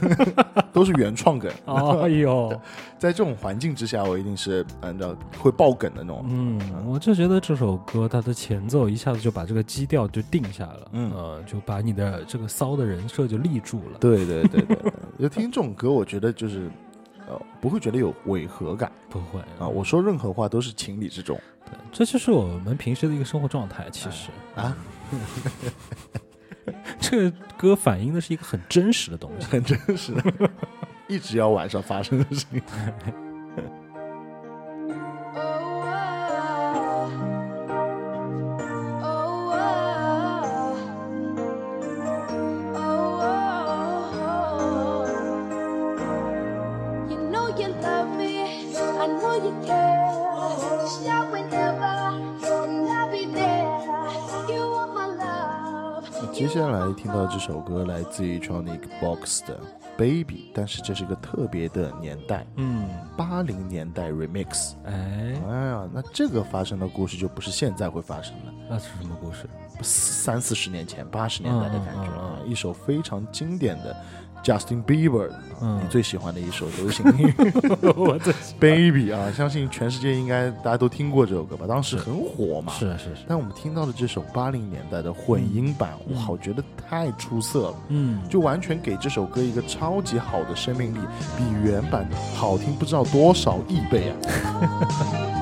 [0.72, 1.50] 都是原创梗。
[1.66, 2.48] 哎呦，
[2.98, 6.24] 在这种环境之下，我一定是按照会爆梗的那种。
[6.28, 13.98] 嗯，我就觉得这首歌它的前奏一下子就把这个基调就定下了，嗯呃，就把你的这个骚的人设就立住了。
[14.00, 14.78] 对对对对，
[15.20, 16.70] 就听这种歌，我觉得就是
[17.28, 19.68] 呃不会觉得有违和感不会啊。
[19.68, 23.86] 我说任何话都是情理之中对，这就是我们平时的一个生活状态。
[23.90, 24.76] 其实，啊，
[27.00, 30.12] 这个歌反映的是一个很真实的东西，很真实，
[31.08, 32.62] 一直要晚上发生的事情。
[56.30, 59.58] 接下来听到这首歌来自于 Tronic Box 的
[59.96, 64.74] Baby，但是这是个特别的年代，嗯，八零年代 remix。
[64.84, 69.48] 哎，哎呀，那这个发生的故事就不是现在会发生的，那是什么故事？
[69.82, 73.94] 三四十年前、八十年代的感觉啊，一首非常经典的
[74.42, 75.28] Justin Bieber，
[75.60, 77.52] 嗯你最喜欢的一首流行音乐
[78.58, 81.66] Baby 啊，相信全世界应该大家都听过这首歌吧？
[81.68, 82.72] 当时很火嘛。。
[82.72, 87.74] 是是是，但我们听到的这首八零年代的混音版，嗯哇，我觉得太出色了。
[87.88, 90.98] 嗯，就完全给这首歌一个超级好的生命力，
[91.36, 95.38] 比原版好听不知道多少亿倍啊！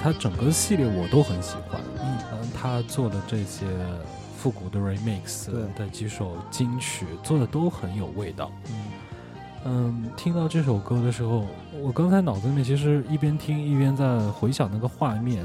[0.00, 3.66] 它整个系列我都很喜欢，嗯，他做的这些
[4.36, 8.52] 复古的 remix 的几首金曲做的都很有味道。
[8.70, 8.92] 嗯，
[9.64, 11.46] 嗯听到这首歌的时候，
[11.82, 15.44] 我刚才脑子里面其实一边听一边在回想那个画面，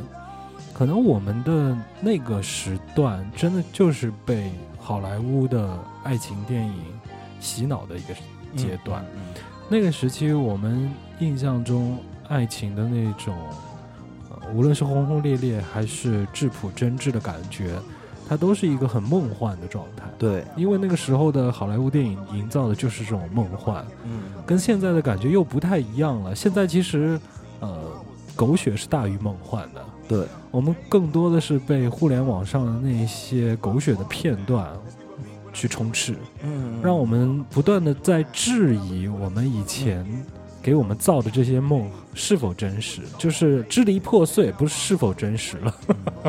[0.74, 6.76] 可能我们的那个时段真的就是被好莱坞的爱情电影
[7.40, 8.14] 洗脑的一个
[8.56, 9.04] 阶段。
[9.16, 9.22] 嗯
[9.72, 13.69] 那个时期，我们印象中爱情的那种，呃，
[14.54, 17.76] 无论是轰轰烈烈还是质朴真挚的感觉，
[18.28, 20.04] 它都是一个很梦幻的状态。
[20.18, 26.36] 对，因为那个时候的好莱坞电影营造的就是这种梦幻，嗯，跟现在的感觉又不太一样了。
[26.36, 27.20] 现在其实，
[27.60, 27.78] 呃，
[28.36, 29.84] 狗血是大于梦幻的。
[30.08, 34.68] 对，我们更多的是被互联网上的那些狗血的片段
[35.54, 36.16] 去充斥。
[36.44, 40.06] 嗯让我们不断的在质疑我们以前
[40.62, 45.74] 给我们造的这些梦是否真实，就是支离破碎，不是是否真实了。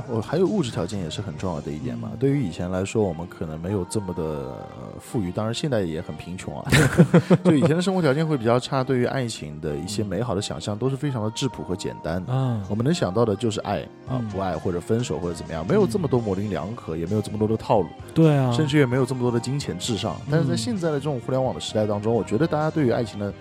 [0.09, 2.11] 我还有物质条件也是很重要的一点嘛。
[2.18, 6.70] 对于以前来说，我们可能没有这么的呃富裕，当然现在也很贫穷啊。
[7.45, 12.33] 就以前的生活条件会比较差，对于爱情的一些美好的想象都是非常的质朴和简单的。
[12.33, 20.16] 啊我们能想到的就是爱啊嗯，不爱或者分手或者怎么样，没有这么多模棱两可，也没有这么多的套路，对啊，甚至也没有这么多的金钱至上。
[20.31, 23.33] 但是在嗯现在的这种互联网的时代当中，我觉得大家对于爱情的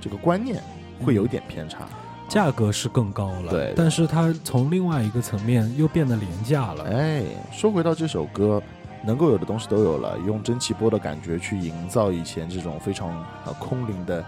[0.00, 0.62] 这个观念
[1.04, 1.80] 会有一点偏差。
[2.28, 6.84] 价格是更高了，对但是它从另外一个层面又变得廉价了。
[6.84, 8.62] 哎，说回到这首歌，
[9.02, 13.08] 能够有的东西都有了，用蒸汽波的感觉去营造以前这种非常
[13.46, 14.22] 呃空灵的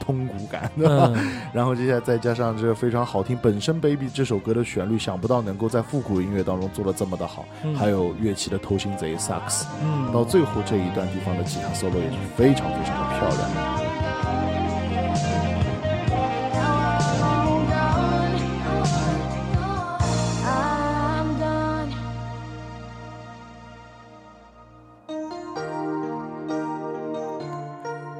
[0.00, 1.12] 通古感，对吧？
[1.14, 13.85] 嗯， 然后接下来再加上这个非常好听，本身《Baby》这首歌的旋律，想不到能够在复古音乐当中做的这么的好，嗯还有乐器的偷心贼萨克斯，嗯到最后这一段地方的吉他 solo 也是非常非常的漂亮。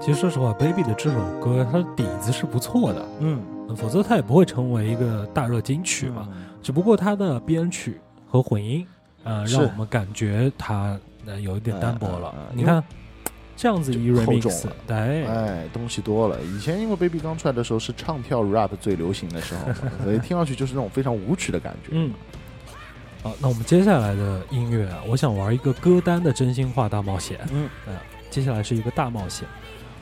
[0.07, 3.43] 其实说实话，Baby 的这首歌它的底子是不错的，嗯，
[3.75, 6.29] 否则它也不会成为一个大热金曲嘛。
[6.63, 8.01] 只不过它的编曲
[8.31, 8.87] 和混音，
[9.25, 10.97] 呃，让我们感觉它
[11.27, 12.33] 呃有一点单薄了。
[12.53, 12.81] 你看
[13.57, 16.41] 这样子一就厚重 remix，哎，哎，东西多了。
[16.41, 19.73] 以前因为 Baby 刚出来的时候是唱跳 rap 最流行的时候，
[20.05, 21.89] 所以听上去就是那种非常舞曲的感觉。
[21.91, 22.13] 嗯。
[23.25, 27.41] 好，那我们接下来的音乐啊，我想玩一个歌单的真心话大冒险。
[27.53, 27.95] 嗯，呃，
[28.31, 29.49] 接下来是一个大冒险，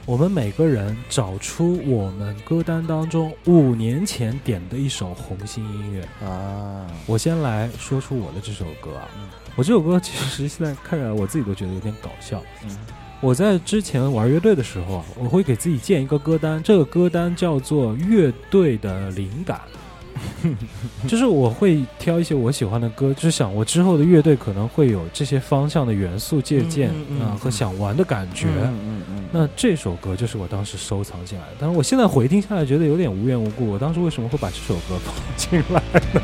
[0.07, 6.07] 我们每个人找出我们歌单当中五年前点的一首红心音乐。
[6.26, 9.26] 啊，我先来说出我的这首歌啊，嗯。
[9.57, 12.42] 我这首歌其实现在看起来我自己都觉得有点搞笑。
[12.64, 12.76] 嗯。
[13.22, 19.62] 我在之前玩乐队的时候啊，我会给自己建一个歌单，这个歌单叫做乐队的灵感，
[21.09, 28.49] 就是我会挑一些我喜欢的歌，就是想我之后的乐队可能会有这些方向的元素借鉴啊、嗯嗯嗯和想玩的感觉。
[28.49, 36.20] 嗯嗯嗯，那这首歌就是我当时收藏进来的，但是我现在回听下来觉得有点无缘无故，我当时为什么会把这首歌放进来呢？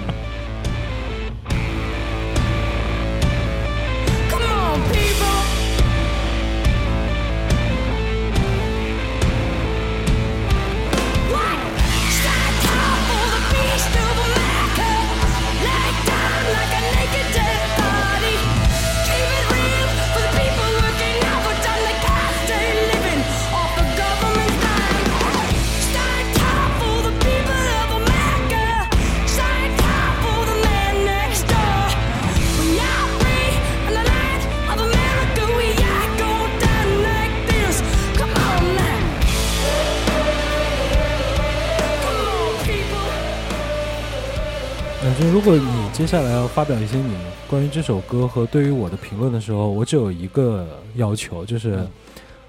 [46.00, 47.14] 接下来要发表一些你
[47.46, 51.90] 关于这首歌和对于我的评论的时候，我只有一个要求，就是嗯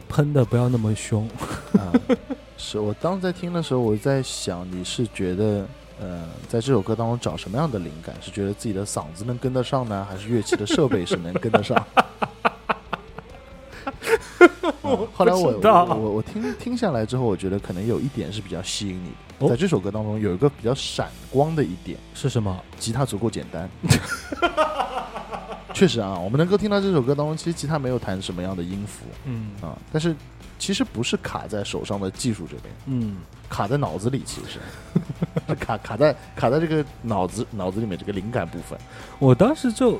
[0.07, 1.27] 喷的不要那么凶。
[1.77, 1.91] 啊，
[2.57, 5.67] 是我当时在听的时候，我在想，你是觉得，
[5.99, 8.15] 呃，在这首歌当中找什么样的灵感？
[8.21, 11.85] 是觉得自己的嗓子能跟得上呢，还是乐器的设备是能跟得上？
[14.63, 14.73] 啊
[15.13, 19.09] 后来我我我我听听下来之后，我觉得可能有一点是比较吸引你
[19.39, 22.57] 的，哦在这首歌当中有一个比较闪光的一点，是什么？
[22.79, 23.69] 吉他足够简单。
[25.73, 30.15] 确实啊，我们能够听到这首歌当中，其实吉他没有弹什么样的音符嗯啊，但是
[30.59, 33.17] 其实不是卡在手上的技术这边，嗯，
[33.49, 34.59] 卡在脑子里，其实
[35.55, 38.77] 卡卡在卡在这个脑子脑子里面这个灵感部分。
[39.17, 39.99] 我当时就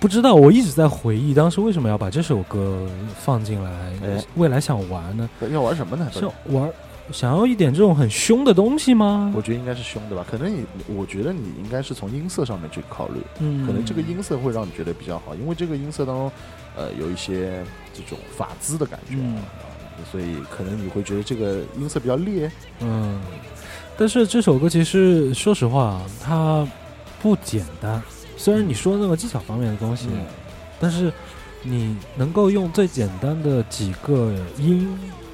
[0.00, 2.86] 不知道，我一直在回忆当时为什么要把这首歌
[3.18, 3.70] 放进来，
[4.02, 5.28] 哎未来想玩呢？
[5.50, 6.08] 要玩什么呢？
[6.12, 6.70] 是玩
[7.12, 9.30] 想要一点这种很凶的东西吗？
[9.36, 16.32] 我觉得应该是凶的吧，可能你，我觉得你应该是从音色上面去考虑，嗯，可能这个音色会让你觉得比较好，因为这个音色当中，
[16.76, 19.42] 呃，有一些这种法兹的感觉啊，嗯啊
[20.10, 22.50] 所以可能你会觉得这个音色比较烈。
[22.80, 23.20] 嗯，
[23.98, 26.66] 但是这首歌其实说实话，它
[27.20, 28.02] 不简单。
[28.36, 30.26] 虽然你说那个技巧方面的东西，嗯
[30.80, 31.10] 但是
[31.62, 34.86] 你能够用最简单的几个音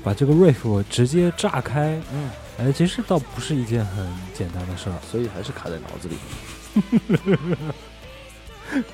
[0.05, 4.95] 把这个 riff 直接炸开，嗯，哎，其实倒不是一件很简单的事儿。
[5.11, 6.17] 所以还是卡在脑子里。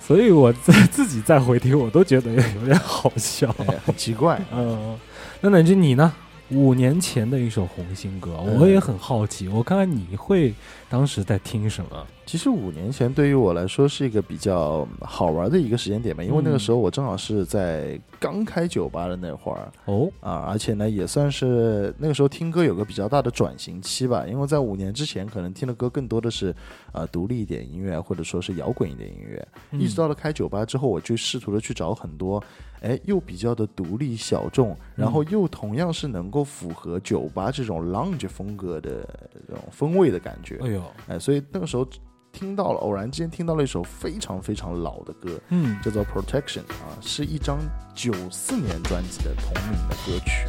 [0.00, 3.54] 所以我在自己再回听，我都觉得有点好笑。
[3.58, 4.40] 哎，很奇怪。
[4.52, 4.98] 嗯，
[5.40, 6.12] 那乃君你呢？
[6.50, 8.60] 五年前的一首红心歌，嗯。
[8.60, 10.54] 我也很好奇，我看看你会
[10.88, 12.06] 当时在听什么？
[12.26, 26.54] 其实五年前对于我来说是一个比较好玩的一个时间点吧，因为那个时候我正好是在刚开酒吧的那会儿哦，啊，而且呢也算是那个时候听歌有个比较大的转型期吧，因为在五年之前可能听的歌更多的是
[26.92, 29.80] 呃独立一点音乐，或者说是摇滚一点音乐，嗯。
[29.80, 32.42] 一直到了开酒吧之后，我就试图的去找很多，
[32.84, 39.08] 哎，又比较的独立小众，然后又同样是能够符合酒吧这种 lounge 风格的
[39.48, 41.88] 这种风味的感觉，哎呦，哎，所以那个时候
[42.30, 47.58] 听到了，偶然之间听到了一首非常非常老的歌，嗯，叫做《Protection》啊，是一张
[47.94, 50.46] 九四年专辑的同名的歌曲，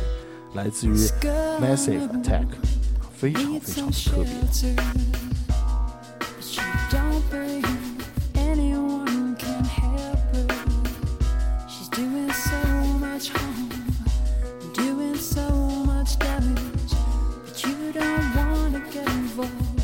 [0.56, 0.92] 来自于
[1.62, 2.48] Massive Attack，
[3.14, 4.18] 非常非常的特
[7.40, 7.55] 别。
[13.16, 13.70] Much harm,
[14.74, 15.50] doing so
[15.86, 16.94] much damage.
[17.46, 19.82] But you don't wanna get involved.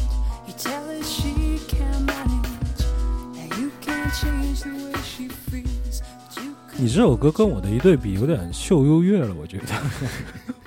[0.48, 2.84] You tell her she can manage.
[3.36, 6.02] That you can't change the way she feels.
[6.76, 9.66] 你这首歌跟我的一对比，有点秀优越了，我觉得。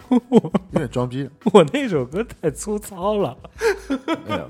[0.08, 3.36] 我有点装逼，我那首歌太粗糙了。
[4.26, 4.46] 哎呀，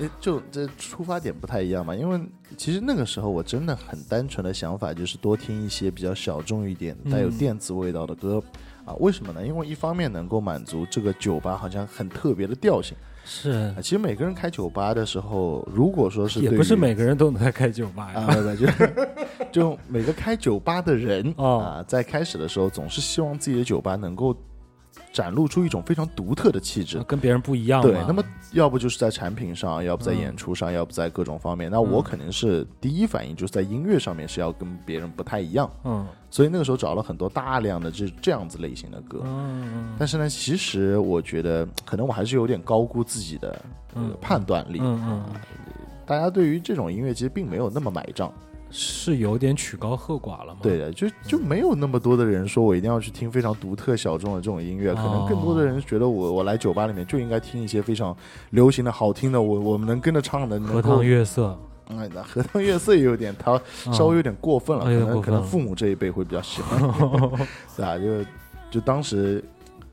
[0.00, 2.20] 哎，就这出发点不太一样嘛，因为
[2.56, 8.42] 其实那个时候我真的很单纯的想法就是多听一些比较小众一点、带有嗯电子味道的歌。
[8.84, 9.46] 啊，为什么呢？
[9.46, 19.08] 因为一方面能够满足这个酒吧好像很特别的调性，是啊，其实每个人开酒吧的时候，如果说是也对不是每个人都能开酒吧啊，就是
[19.52, 24.36] 就每个开酒吧的人、哦啊，在开始的时候总是希望自己的酒吧能够
[25.12, 27.02] 展露出一种非常独特的气质。
[27.04, 27.82] 跟别人不一样。
[27.82, 31.70] 对，那么要不就是在产品上，要不在嗯演出上，要不在各种方面。
[31.70, 39.20] 那我肯定是第一反应就是在音乐上面是要跟别人不太一样，嗯所以那个时候找了很多大量的这这样子类型的歌。
[39.24, 43.62] 嗯但是呢，其实我觉得可能我还是有点高估自己的、
[44.20, 44.78] 判断力。
[44.80, 45.24] 嗯嗯，
[46.06, 48.32] 大家对于这种音乐其实并没有那么买账。
[48.72, 50.60] 是有点曲高和寡了嘛。
[50.62, 58.16] 对的，就就没有那么多的人说我一定要去听非常独特小众的这种音乐，可能更多的人觉得我我来酒吧里面就应该听一些非常
[58.50, 61.56] 流行的好听的，我我们能跟着唱的，荷塘月色
[61.88, 63.60] 嗯，那荷塘月色也有点，他
[63.92, 66.80] 稍微有点过分了，可能可能父母这一辈会比较喜欢，
[67.76, 67.98] 对啊？
[67.98, 68.24] 就
[68.70, 69.44] 就当时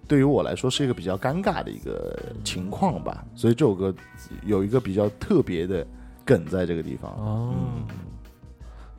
[0.08, 3.94] 对于我来说是一个比较尴尬的一个情况吧，所以这首歌
[4.46, 5.86] 有一个比较特别的
[6.24, 7.12] 梗在这个地方。
[7.12, 7.54] 哦。
[7.54, 7.84] 嗯，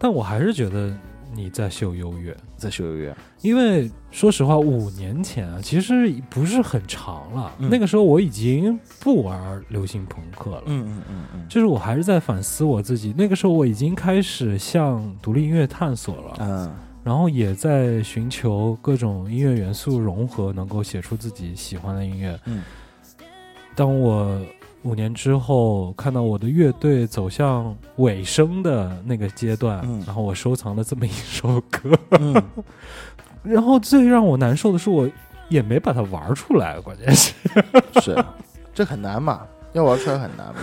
[0.00, 0.92] 但我还是觉得
[1.32, 7.52] 你在秀优越，在秀优越，因为说实话，五年前啊，其实不是很长了。
[7.58, 7.68] 嗯。
[7.70, 10.62] 那个时候我已经不玩流行朋克了。
[10.66, 11.46] 嗯嗯嗯嗯。
[11.48, 16.74] 就是我还是在反思我自己，那个时候我已经开始向独立音乐探索了，嗯。
[17.04, 22.38] 然后也在寻求各种音乐元素融合，能够写出自己喜欢的音乐。
[22.44, 22.62] 嗯，
[23.74, 24.38] 当我
[24.82, 32.34] 五年之后看到我的乐队走向尾声的那个阶段，嗯然后我收藏了这么一首歌，嗯，
[33.42, 35.08] 然后最让我难受的是，我
[35.48, 37.34] 也没把它玩出来，关键是
[38.00, 38.24] 是，
[38.72, 40.60] 这很难嘛，要玩出来很难嘛。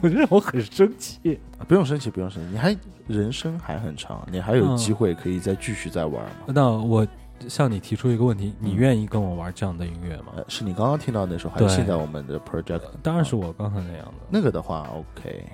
[0.00, 1.38] 我觉得我很生气。
[1.66, 2.76] 不用生气，不用生气，你还
[3.08, 6.30] 人生还很长，你还有嗯机会可以再继续再玩嘛。
[6.46, 7.04] 那我
[7.48, 10.32] 向你提出一个问题：你嗯愿意跟我玩这样的音乐吗？
[10.36, 12.82] 呃，是你刚刚听到那首，还是对现在我们的 project？
[13.02, 14.12] 当然是我刚才那样的。
[14.28, 15.44] 那个的话，OK，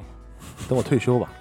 [0.68, 1.30] 等我退休吧。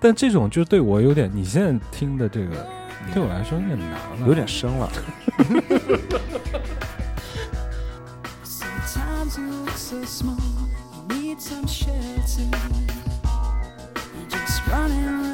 [0.00, 2.66] 但这种就对我有点，你现在听的这个
[3.14, 3.90] 对我来说有点难
[4.20, 4.90] 了，有点深了。
[8.44, 10.36] Sometimes you look so small,
[11.08, 12.44] you need some shelter.
[14.28, 15.33] You're just running around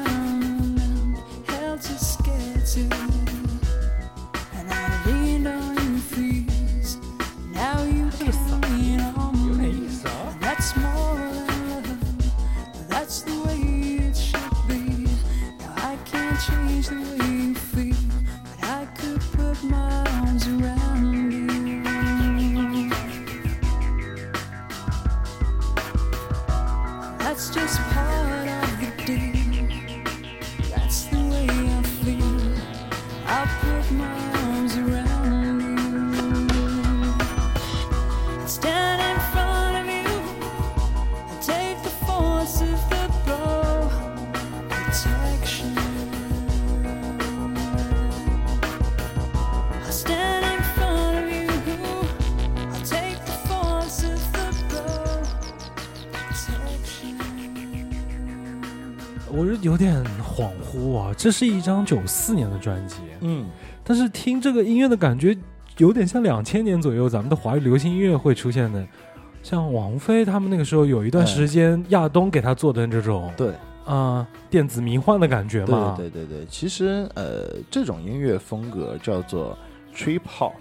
[59.61, 61.13] 有点恍惚啊。
[61.17, 63.45] 这是一张九四年的专辑，嗯，
[63.83, 65.37] 但是听这个音乐的感觉
[65.77, 68.85] 有点像两千年左右咱们的华语流行音乐会出现的，
[69.41, 73.53] 像王菲他们那个时候有一段时间亚东给他做的这种对，
[73.85, 75.95] 啊、电子迷幻的感觉嘛。
[75.97, 79.57] 对对对，其实呃，这种音乐风格叫做
[79.95, 80.53] trip hop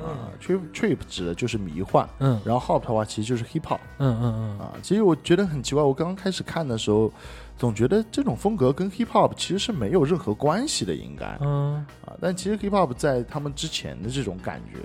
[0.00, 4.72] 啊，trip trip 指的就是迷幻，嗯然后 hop 的话其实就是 hip hop 嗯嗯嗯啊。
[4.80, 7.10] 其实我觉得很奇怪，我刚刚开始看的时候，
[7.58, 12.16] 总觉得这种风格跟 hip hop 其实是没有任何关系的，应该嗯啊。
[12.20, 14.78] 但其实 hip hop 在他们之前的这种感觉，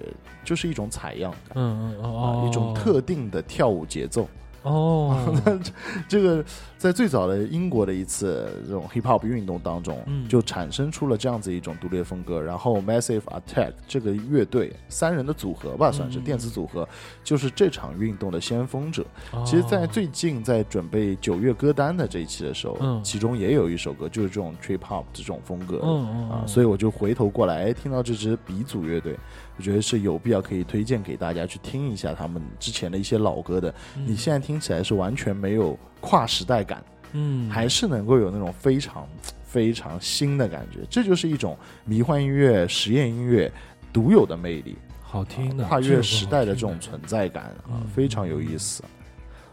[0.43, 1.51] 就是一种采样感。
[1.53, 4.27] 嗯嗯啊，哦，一种特定的跳舞节奏，
[4.63, 5.59] 哦， 那
[6.07, 6.43] 这个
[6.77, 12.41] 在最早的英国的一次这种 hip hop 运动当中，嗯就产生出了这样子一种独立的风格。
[12.41, 16.87] 然后 Massive Attack 这个乐队三人的组合吧，算是嗯电子组合，
[17.23, 19.05] 就是这场运动的先锋者。
[19.31, 25.77] 哦其实，在最近在准备九月歌单的这一期的时候，嗯其中也有一首歌就是这种 trip hop 这种风格。
[25.79, 29.17] 啊，嗯所以我就回头过来，哎，听到这支鼻祖乐队，
[29.57, 33.73] 我觉得是有必要可以推荐给大家去听一下他们之前的一些老歌的。
[33.95, 39.07] 你现在听起来是完全没有跨时代感，嗯还是能够有那种非常
[39.43, 40.79] 非常新的感觉。
[40.89, 43.51] 这就是一种迷幻音乐、实验音乐
[43.91, 48.83] 独有的魅力，好听的跨越时代的这这种存在感啊嗯，非常有意思。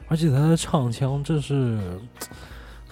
[0.08, 1.78] 而且他的唱腔，这是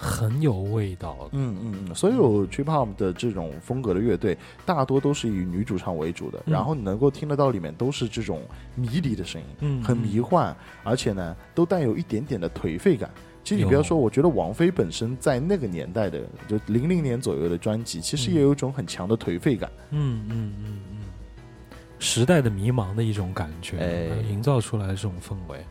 [0.00, 1.30] 很有味道的。
[1.32, 8.42] 嗯嗯嗯，所有 trip hop 的这种风格的乐队，大多都是以女主唱为主的，嗯然后你能够听得到里面都是这种
[8.76, 13.10] 迷离的声音，嗯很迷幻，而且呢，都带有一点点的颓废感。
[13.42, 19.70] 其实你有不要说，我觉得王菲本身在那个年代的，就零零年左右的专辑，其实也有一种很强的颓废感。
[19.90, 20.98] 嗯嗯嗯嗯，
[21.98, 25.64] 时代的迷茫的一种感觉，营造出来的这种氛围。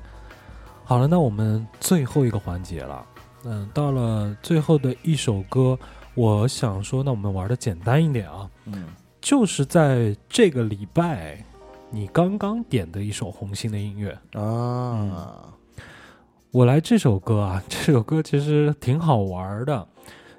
[0.83, 3.05] 好了，那我们最后一个环节了，
[3.49, 5.79] 嗯，到了最后的一首歌，
[6.15, 8.87] 我想说，那我们玩的简单一点啊，嗯，
[9.21, 11.41] 就是在这个礼拜
[11.89, 15.45] 你刚刚点的一首红心的音乐，啊，
[16.51, 19.87] 我来这首歌啊， 这首歌其实挺好玩的，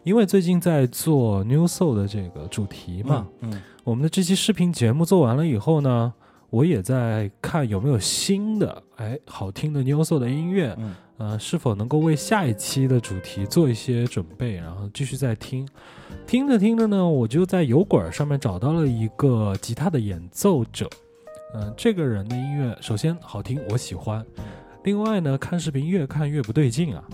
[0.03, 6.13] 因为最近在做 New Soul 的这个主题嘛，嗯，我们的这期视频节目做完了以后呢，
[6.51, 15.69] 我也在看有没有新的哎好听的 New Soul 的音乐，嗯呃，是否能够为下一期的主题做一些准备，然后继续再听。
[16.27, 20.89] 听着听着呢，我就在油管上面找到了一个吉他的演奏者，
[21.55, 24.25] 嗯、这个人的音乐首先好听，我喜欢。
[24.85, 27.05] 另外呢，看视频越看越不对劲啊，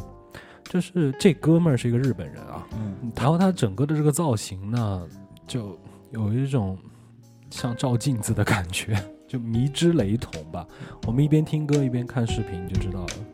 [0.64, 5.09] 就是这哥们儿是一个日本人啊，嗯，然后他整个的这个造型呢，
[5.47, 5.76] 就
[6.12, 6.78] 有一种
[7.51, 8.95] 像照镜子的感觉，
[9.35, 10.64] 就迷之雷同吧。
[11.09, 13.34] 我们一边听歌一边看视频就知道了。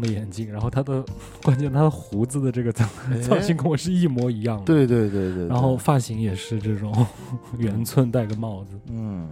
[0.00, 1.04] 框的眼镜，然后他的
[1.42, 2.84] 关键他的胡子的这个造
[3.22, 4.64] 造型跟我是一模一样的。
[4.64, 7.06] 对对对对，然后发型也是这种
[7.58, 8.80] 圆寸，戴个帽子。
[8.88, 9.28] 嗯，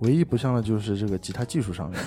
[0.00, 2.00] 唯一不像的就是这个吉他技术上面，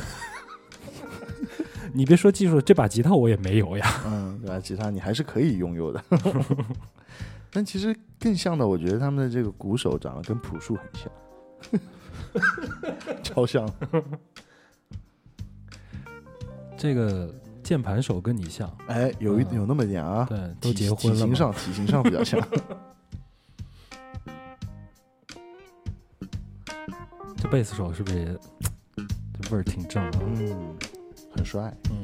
[1.94, 4.02] 你别说技术，这把吉他我也没有呀。
[4.08, 4.60] 嗯，对吧？
[4.60, 6.04] 吉他你还是可以拥有的。
[7.52, 11.10] 但其实更像的，我觉得他们的这个鼓手长得跟朴树很像，
[13.24, 13.68] 超像。
[16.78, 21.34] 这个键盘手跟你像，哎，有一嗯有那么一点啊，对，都体结婚了嘛。
[21.34, 22.40] 体型上体型上比较像。
[27.36, 30.12] 这贝斯手是不是也这味儿挺正啊？
[30.22, 30.76] 嗯，
[31.36, 31.74] 很帅。
[31.90, 32.04] 嗯。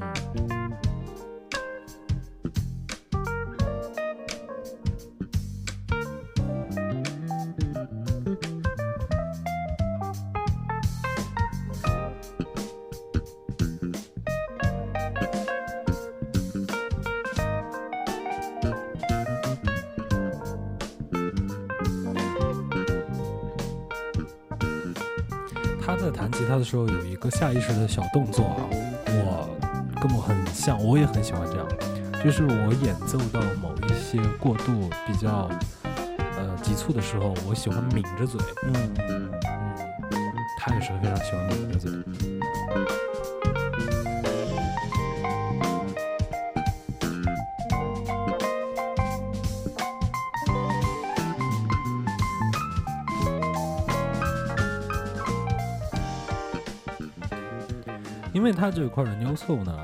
[26.63, 28.63] 的时候有一个下意识的小动作啊，
[29.07, 29.49] 我
[30.01, 31.67] 跟我很像，我也很喜欢这样，
[32.23, 35.49] 就是我演奏到某一些过渡比较
[36.37, 39.29] 呃急促的时候，我喜欢抿着嘴，嗯，嗯，
[40.57, 41.91] 他也是非常喜欢抿着嘴。
[58.33, 59.77] 因为他这块的 New Soul 呢，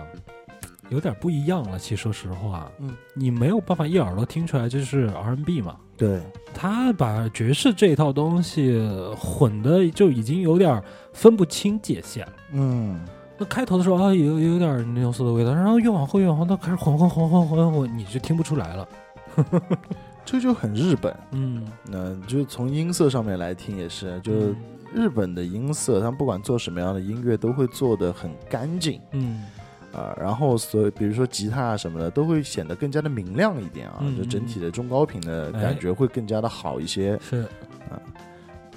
[0.89, 1.77] 有点不一样了。
[1.77, 5.77] 其实说实话，嗯，你没有办法一耳朵听出来这是 R&B 嘛。
[5.95, 6.21] 对，
[6.53, 8.81] 他把爵士这一套东西
[9.17, 10.81] 混的就已经有点
[11.13, 12.33] 分不清界限了。
[12.53, 12.99] 嗯，
[13.37, 18.87] 那开头的时候啊，有有点 New Soul 的味道，然后越往后越往后，它开始混混混混混混，你就听不出来了。
[20.25, 21.15] 这就很日本。
[21.31, 24.55] 嗯，那就从音色上面来听也是，就嗯
[24.93, 28.99] 日本的音色，他们不管做什么样的音乐，都会做的很干净。
[29.11, 29.43] 嗯。
[29.91, 37.41] 啊、然后所以比如说吉他啊什么的，都会显得更加的明亮一点啊，嗯就整体的中高频的哎感觉会更加的好一些，是，
[37.89, 37.97] 啊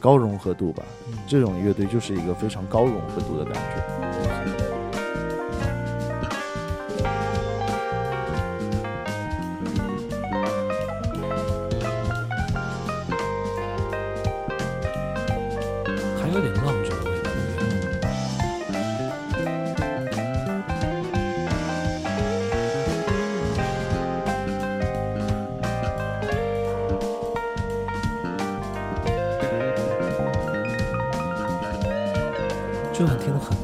[0.00, 0.82] 高融合度吧。
[1.08, 1.18] 嗯。
[1.26, 4.71] 这种乐队就是一个非常高融合度的感觉。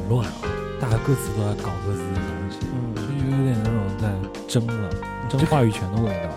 [0.09, 0.33] 乱啊，
[0.81, 3.01] 大家各自都在搞各自的东西，嗯，就
[3.37, 4.11] 有点那种在
[4.47, 4.89] 争了，
[5.29, 6.29] 争话语权的味道。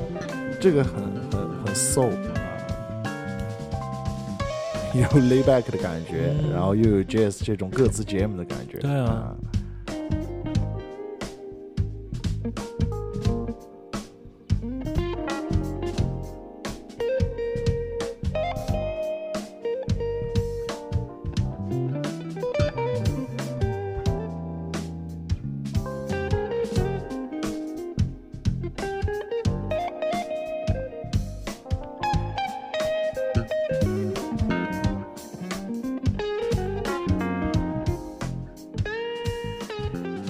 [0.60, 0.94] 这个很
[1.30, 2.38] 很很 soul 啊，
[4.94, 8.78] 有 lay back 的感觉，嗯然后又有 jazz 这种各自 jam 的感觉。
[8.78, 9.34] 对啊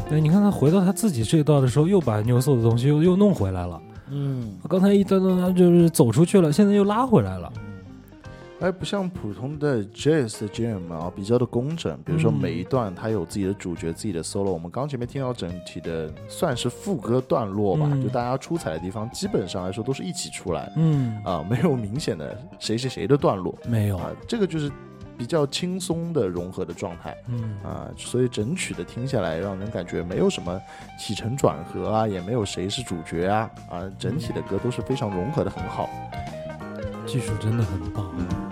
[0.09, 3.83] 对，你看他回到他自己这一段的时候，又把牛索的东西又又弄回来了。
[4.09, 7.53] 嗯，刚才一段段就是走出去了，现在又拉回来了。
[8.61, 11.99] 哎，不像普通的 jazz 的 jam 啊，比较的工整。
[12.05, 14.51] 比如说嗯每一段它有自己的主角、自己的 solo。
[14.51, 23.99] 我们刚前面听到整体的算是副歌段落吧，嗯就大家出彩的地方，基本上来说都是一起出来嗯，啊，没有明显的谁谁谁的段落没有。
[23.99, 24.71] 啊，这个就是
[25.17, 27.17] 比较轻松的融合的状态。
[27.29, 30.61] 嗯啊，所以整曲的听下来，让人感觉没有什么
[30.99, 35.89] 起承转合啊，也没有谁是主角啊，啊，整体的歌都是非常融合的很好。
[37.07, 38.05] 技术真的很棒。
[38.05, 38.51] 啊，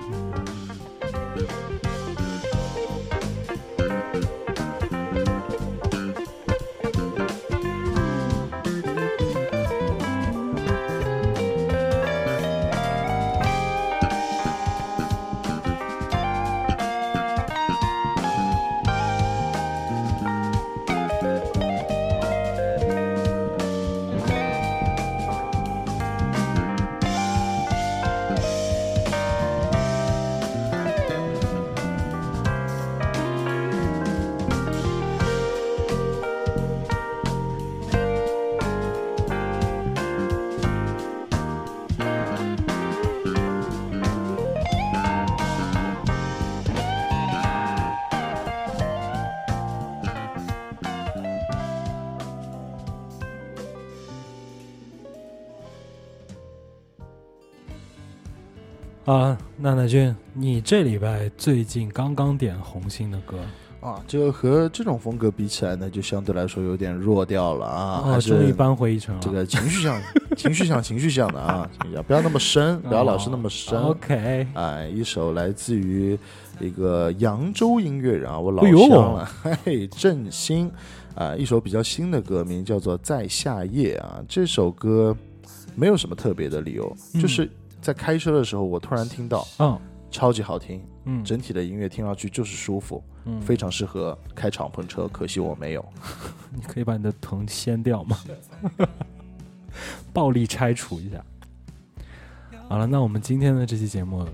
[60.65, 63.37] 这礼拜最近刚刚点红星的歌
[63.81, 69.21] 啊，就和这种风格比起来呢，就相对来说有点弱掉了啊，哦，终于扳回一城了。
[69.21, 70.01] 这个情绪向、
[70.35, 71.71] 情绪向、情绪向的啊，
[72.07, 73.79] 不要 那么深，不要老是那么深。
[73.79, 76.19] 哦 OK，哎，一首来自于
[76.59, 80.73] 一个扬州音乐人啊，我老乡了，嘿 嘿，郑兴
[81.15, 84.25] 啊，一首比较新的歌，名叫做《在夏夜》啊。
[84.27, 85.15] 这首歌
[85.75, 87.51] 没有什么特别的理由，嗯就是
[87.83, 89.79] 在开车的时候，我突然听到，嗯
[90.15, 95.09] 超级好听，嗯，整体的音乐听上去就是舒服，嗯非常适合开敞篷车。
[95.09, 95.85] 可惜我没有。
[96.55, 98.17] 你可以把你的藤掀掉吗？
[100.15, 101.21] 暴力拆除一下。
[102.69, 104.25] 好了，那我们今天的这期节目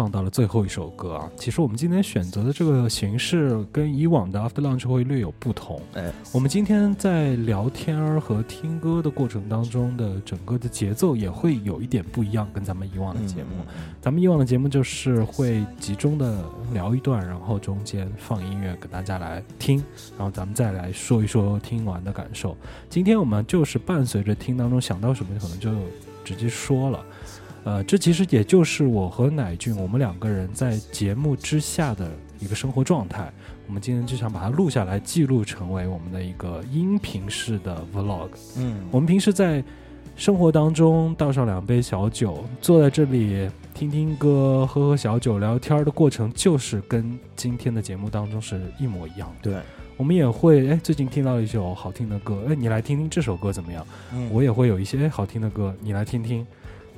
[0.00, 1.30] 放到了最后一首歌啊。
[1.36, 5.78] 其实我们今天选择的这个形式跟以往的 After Lunch 会略有不同。
[5.92, 13.50] 哎，我们今天在聊天儿和听歌的过程当中的整个的节奏也会有一点不一样，跟咱们以往的节目。
[13.58, 13.66] 嗯
[14.00, 16.42] 咱们以往的节目就是会集中的
[16.72, 19.84] 聊一段，然后中间放音乐给大家来听，
[20.16, 22.56] 然后咱们再来说一说听完的感受。
[22.88, 25.70] 今天我们就是伴随着听当中想到什么，可能就
[26.24, 27.04] 直接说了。
[27.64, 33.30] 呃，这其实也就是我和乃俊我们两个人在节目之下的一个生活状态。
[33.66, 38.30] 我们今天就想把它录下来，记录成为我们的一个音频式的 vlog。
[38.56, 39.62] 嗯，我们平时在
[40.16, 49.52] 生活当中倒上两杯小酒，坐在这里听听歌、喝喝小酒、聊天的过程，就是跟今天的节目当中是一模一样的。
[49.52, 49.60] 对，
[49.96, 53.86] 我们也会哎，最近听到一首好听的歌，哎，你来听听这首歌怎么样？
[54.12, 56.44] 嗯我也会有一些哎好听的歌，你来听听。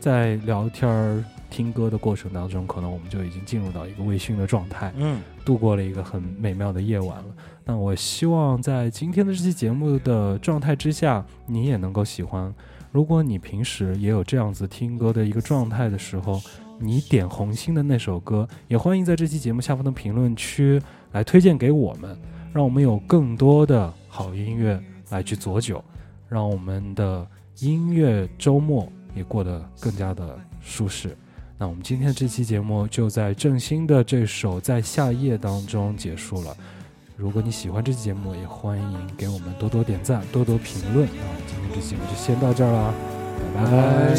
[0.03, 4.92] 在聊天儿、听歌的过程当中，可能我们就已经进入到一个微醺的状态。
[4.96, 7.24] 嗯度过了一个很美妙的夜晚了。
[7.64, 12.53] 那我希望在今天的这期节目的状态之下，你也能够喜欢。
[12.90, 16.40] 如果你平时也有这样子听歌的一个状态的时候，
[16.80, 20.82] 你点红心的那首歌，也欢迎在这期节目下方的评论区
[21.12, 22.16] 来推荐给我们，
[22.53, 24.80] 让我们有更多的好音乐
[25.11, 25.82] 来去佐酒，
[26.28, 27.24] 让我们的
[27.61, 31.16] 音乐周末也过得更加的舒适。
[31.58, 36.56] 那我们今天这期节目就在郑兴的这首《在夏夜》当中结束了。
[37.16, 41.06] 如果你喜欢这期节目，也欢迎给我们多多点赞、多多评论。
[41.06, 42.94] 那我们今天这期节目就先到这儿了，
[43.54, 44.14] 拜拜。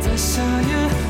[0.00, 1.01] 在夏夜